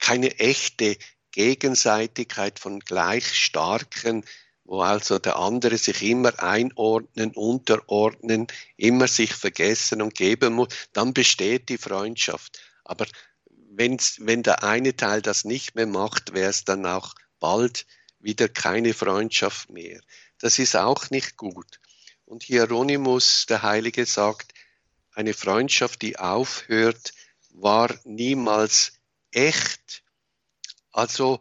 keine 0.00 0.40
echte 0.40 0.96
Gegenseitigkeit 1.30 2.58
von 2.58 2.80
gleich 2.80 3.32
starken, 3.32 4.24
wo 4.64 4.80
also 4.80 5.20
der 5.20 5.36
andere 5.36 5.78
sich 5.78 6.02
immer 6.02 6.42
einordnen, 6.42 7.30
unterordnen, 7.30 8.48
immer 8.76 9.06
sich 9.06 9.34
vergessen 9.34 10.02
und 10.02 10.16
geben 10.16 10.54
muss, 10.54 10.68
dann 10.92 11.14
besteht 11.14 11.68
die 11.68 11.78
Freundschaft. 11.78 12.58
Aber 12.84 13.06
wenn's, 13.70 14.16
wenn 14.18 14.42
der 14.42 14.64
eine 14.64 14.96
Teil 14.96 15.22
das 15.22 15.44
nicht 15.44 15.76
mehr 15.76 15.86
macht, 15.86 16.34
wäre 16.34 16.50
es 16.50 16.64
dann 16.64 16.86
auch 16.86 17.14
bald 17.38 17.86
wieder 18.24 18.48
keine 18.48 18.94
Freundschaft 18.94 19.70
mehr. 19.70 20.00
Das 20.38 20.58
ist 20.58 20.76
auch 20.76 21.10
nicht 21.10 21.36
gut. 21.36 21.80
Und 22.24 22.42
Hieronymus, 22.42 23.46
der 23.46 23.62
Heilige, 23.62 24.06
sagt, 24.06 24.52
eine 25.12 25.34
Freundschaft, 25.34 26.02
die 26.02 26.18
aufhört, 26.18 27.12
war 27.50 27.94
niemals 28.04 28.94
echt. 29.30 30.02
Also, 30.90 31.40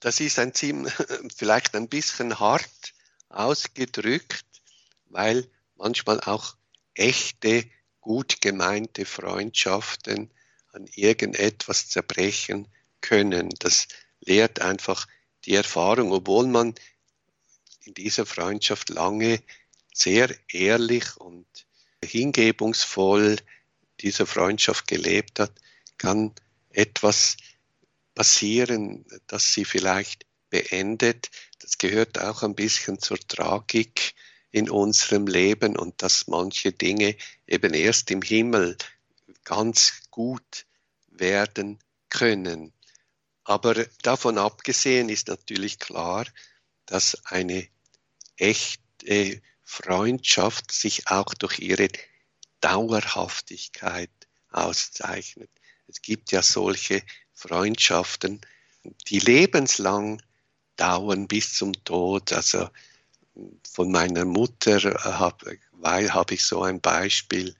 das 0.00 0.20
ist 0.20 0.38
ein 0.38 0.52
ziemlich, 0.54 0.92
vielleicht 1.36 1.74
ein 1.74 1.88
bisschen 1.88 2.38
hart 2.38 2.94
ausgedrückt, 3.28 4.44
weil 5.06 5.48
manchmal 5.76 6.20
auch 6.20 6.56
echte, 6.94 7.64
gut 8.00 8.40
gemeinte 8.40 9.04
Freundschaften 9.04 10.32
an 10.72 10.88
irgendetwas 10.94 11.88
zerbrechen 11.88 12.66
können. 13.00 13.50
Das 13.60 13.86
lehrt 14.20 14.60
einfach 14.60 15.06
die 15.44 15.54
Erfahrung, 15.54 16.12
obwohl 16.12 16.46
man 16.46 16.74
in 17.84 17.94
dieser 17.94 18.26
Freundschaft 18.26 18.90
lange 18.90 19.42
sehr 19.92 20.34
ehrlich 20.48 21.16
und 21.16 21.46
hingebungsvoll 22.04 23.36
dieser 24.00 24.26
Freundschaft 24.26 24.86
gelebt 24.86 25.38
hat, 25.38 25.52
kann 25.98 26.32
etwas 26.70 27.36
passieren, 28.14 29.04
das 29.26 29.52
sie 29.52 29.64
vielleicht 29.64 30.26
beendet. 30.50 31.30
Das 31.60 31.78
gehört 31.78 32.20
auch 32.20 32.42
ein 32.42 32.54
bisschen 32.54 32.98
zur 32.98 33.18
Tragik 33.18 34.14
in 34.50 34.68
unserem 34.68 35.26
Leben 35.26 35.76
und 35.76 36.02
dass 36.02 36.26
manche 36.26 36.72
Dinge 36.72 37.16
eben 37.46 37.72
erst 37.72 38.10
im 38.10 38.22
Himmel 38.22 38.76
ganz 39.44 40.02
gut 40.10 40.66
werden 41.08 41.78
können. 42.10 42.72
Aber 43.44 43.74
davon 44.02 44.38
abgesehen 44.38 45.08
ist 45.08 45.28
natürlich 45.28 45.78
klar, 45.78 46.26
dass 46.86 47.24
eine 47.24 47.66
echte 48.36 49.42
Freundschaft 49.64 50.70
sich 50.70 51.08
auch 51.08 51.34
durch 51.34 51.58
ihre 51.58 51.88
Dauerhaftigkeit 52.60 54.10
auszeichnet. 54.50 55.50
Es 55.88 56.02
gibt 56.02 56.30
ja 56.32 56.42
solche 56.42 57.02
Freundschaften, 57.32 58.40
die 59.08 59.18
lebenslang 59.18 60.22
dauern 60.76 61.26
bis 61.26 61.54
zum 61.54 61.72
Tod. 61.84 62.32
Also 62.32 62.68
von 63.70 63.90
meiner 63.90 64.24
Mutter 64.24 64.80
habe 65.02 65.58
hab 65.82 66.30
ich 66.30 66.44
so 66.44 66.62
ein 66.62 66.80
Beispiel. 66.80 67.54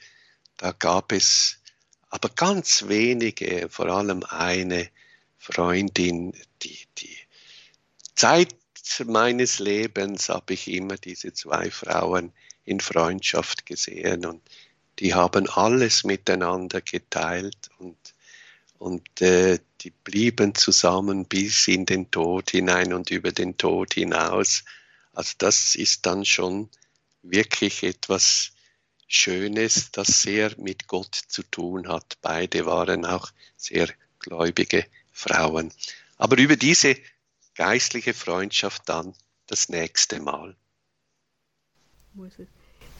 Da 0.56 0.72
gab 0.72 1.12
es 1.12 1.58
aber 2.10 2.28
ganz 2.28 2.88
wenige, 2.88 3.68
vor 3.70 3.86
allem 3.86 4.22
eine 4.24 4.90
Freundin, 5.42 6.32
die, 6.62 6.78
die 6.98 7.16
Zeit 8.14 8.54
meines 9.06 9.58
Lebens 9.58 10.28
habe 10.28 10.54
ich 10.54 10.68
immer 10.68 10.96
diese 10.96 11.32
zwei 11.32 11.68
Frauen 11.68 12.32
in 12.64 12.78
Freundschaft 12.78 13.66
gesehen 13.66 14.24
und 14.24 14.40
die 15.00 15.14
haben 15.14 15.48
alles 15.48 16.04
miteinander 16.04 16.80
geteilt 16.80 17.70
und, 17.78 17.96
und 18.78 19.20
äh, 19.20 19.58
die 19.80 19.90
blieben 19.90 20.54
zusammen 20.54 21.24
bis 21.24 21.66
in 21.66 21.86
den 21.86 22.08
Tod 22.12 22.52
hinein 22.52 22.92
und 22.92 23.10
über 23.10 23.32
den 23.32 23.56
Tod 23.56 23.94
hinaus. 23.94 24.62
Also 25.12 25.32
das 25.38 25.74
ist 25.74 26.06
dann 26.06 26.24
schon 26.24 26.68
wirklich 27.22 27.82
etwas 27.82 28.52
Schönes, 29.08 29.90
das 29.90 30.22
sehr 30.22 30.54
mit 30.56 30.86
Gott 30.86 31.16
zu 31.16 31.42
tun 31.42 31.88
hat. 31.88 32.16
Beide 32.22 32.64
waren 32.64 33.04
auch 33.04 33.32
sehr 33.56 33.88
gläubige 34.20 34.86
Frauen. 35.12 35.72
Aber 36.18 36.38
über 36.38 36.56
diese 36.56 36.96
geistliche 37.54 38.14
Freundschaft 38.14 38.82
dann 38.86 39.14
das 39.46 39.68
nächste 39.68 40.20
Mal. 40.20 40.56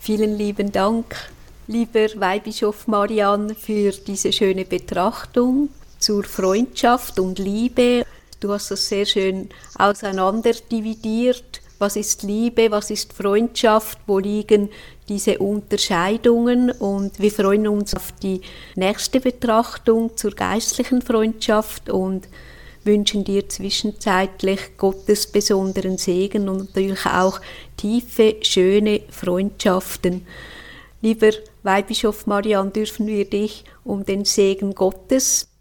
Vielen 0.00 0.36
lieben 0.36 0.72
Dank, 0.72 1.30
lieber 1.66 2.08
Weihbischof 2.16 2.86
Marian, 2.86 3.54
für 3.54 3.92
diese 3.92 4.32
schöne 4.32 4.64
Betrachtung 4.64 5.68
zur 5.98 6.24
Freundschaft 6.24 7.18
und 7.20 7.38
Liebe. 7.38 8.04
Du 8.40 8.52
hast 8.52 8.70
das 8.70 8.88
sehr 8.88 9.06
schön 9.06 9.50
auseinanderdividiert. 9.76 11.60
Was 11.78 11.96
ist 11.96 12.22
Liebe, 12.22 12.70
was 12.70 12.90
ist 12.90 13.12
Freundschaft, 13.12 13.98
wo 14.06 14.18
liegen 14.18 14.70
diese 15.12 15.38
Unterscheidungen 15.38 16.70
und 16.70 17.20
wir 17.20 17.30
freuen 17.30 17.68
uns 17.68 17.94
auf 17.94 18.12
die 18.22 18.40
nächste 18.76 19.20
Betrachtung 19.20 20.16
zur 20.16 20.30
geistlichen 20.30 21.02
Freundschaft 21.02 21.90
und 21.90 22.28
wünschen 22.84 23.22
dir 23.22 23.46
zwischenzeitlich 23.46 24.78
Gottes 24.78 25.26
besonderen 25.26 25.98
Segen 25.98 26.48
und 26.48 26.74
natürlich 26.74 27.04
auch 27.04 27.42
tiefe, 27.76 28.36
schöne 28.40 29.02
Freundschaften. 29.10 30.26
Lieber 31.02 31.32
Weihbischof 31.62 32.26
Marian, 32.26 32.72
dürfen 32.72 33.06
wir 33.06 33.28
dich 33.28 33.64
um 33.84 34.06
den 34.06 34.24
Segen 34.24 34.74
Gottes 34.74 35.51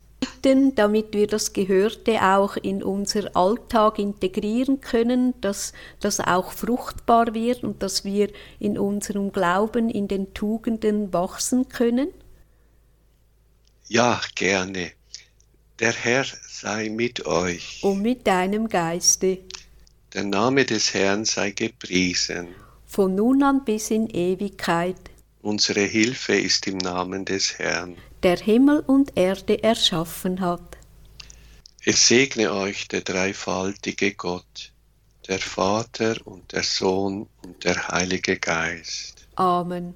damit 0.76 1.14
wir 1.14 1.28
das 1.28 1.54
Gehörte 1.54 2.22
auch 2.22 2.58
in 2.58 2.82
unser 2.84 3.36
Alltag 3.36 4.00
integrieren 4.00 4.82
können, 4.82 5.34
dass 5.42 5.74
das 6.00 6.20
auch 6.20 6.52
fruchtbar 6.52 7.34
wird 7.34 7.64
und 7.64 7.84
dass 7.84 8.06
wir 8.06 8.30
in 8.60 8.78
unserem 8.78 9.32
Glauben, 9.32 9.90
in 9.90 10.08
den 10.08 10.34
Tugenden 10.34 11.14
wachsen 11.14 11.70
können? 11.70 12.10
Ja, 13.88 14.22
gerne. 14.36 14.92
Der 15.80 15.92
Herr 15.92 16.26
sei 16.48 16.90
mit 16.90 17.26
euch. 17.26 17.80
Und 17.84 18.02
mit 18.02 18.26
deinem 18.26 18.68
Geiste. 18.68 19.40
Der 20.14 20.24
Name 20.24 20.66
des 20.66 20.94
Herrn 20.94 21.26
sei 21.26 21.52
gepriesen. 21.52 22.50
Von 22.86 23.16
nun 23.16 23.42
an 23.44 23.64
bis 23.64 23.92
in 23.92 24.08
Ewigkeit. 24.10 24.98
Unsere 25.42 25.82
Hilfe 25.82 26.36
ist 26.36 26.68
im 26.68 26.78
Namen 26.78 27.26
des 27.26 27.58
Herrn 27.58 27.96
der 28.24 28.38
Himmel 28.38 28.80
und 28.82 29.18
Erde 29.18 29.64
erschaffen 29.64 30.42
hat. 30.42 30.78
Es 31.84 32.08
segne 32.08 32.54
euch 32.54 32.88
der 32.88 33.02
dreifaltige 33.02 34.14
Gott, 34.14 34.72
der 35.28 35.40
Vater 35.40 36.16
und 36.26 36.52
der 36.52 36.64
Sohn 36.64 37.28
und 37.44 37.64
der 37.64 37.88
Heilige 37.88 38.38
Geist. 38.38 39.28
Amen. 39.36 39.96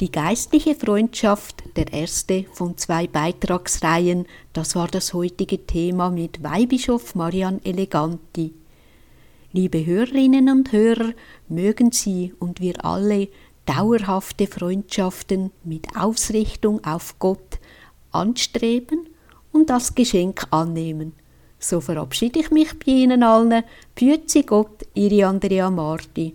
Die 0.00 0.10
geistliche 0.10 0.74
Freundschaft, 0.74 1.62
der 1.76 1.92
erste 1.92 2.46
von 2.54 2.78
zwei 2.78 3.06
Beitragsreihen, 3.06 4.26
das 4.54 4.74
war 4.74 4.88
das 4.88 5.12
heutige 5.12 5.66
Thema 5.66 6.10
mit 6.10 6.42
Weihbischof 6.42 7.14
Marian 7.14 7.62
Eleganti. 7.64 8.54
Liebe 9.52 9.84
Hörerinnen 9.84 10.48
und 10.48 10.72
Hörer, 10.72 11.12
mögen 11.48 11.92
Sie 11.92 12.32
und 12.38 12.60
wir 12.60 12.82
alle 12.82 13.28
dauerhafte 13.70 14.48
Freundschaften 14.48 15.52
mit 15.62 15.86
Ausrichtung 15.96 16.84
auf 16.84 17.18
Gott 17.20 17.60
anstreben 18.10 19.08
und 19.52 19.70
das 19.70 19.94
Geschenk 19.94 20.46
annehmen. 20.50 21.12
So 21.58 21.80
verabschiede 21.80 22.40
ich 22.40 22.50
mich 22.50 22.78
bei 22.78 22.92
Ihnen 22.92 23.22
allen. 23.22 23.62
Pützi 23.94 24.42
Gott, 24.42 24.86
Ihre 24.94 25.26
Andrea 25.28 25.70
Marti. 25.70 26.34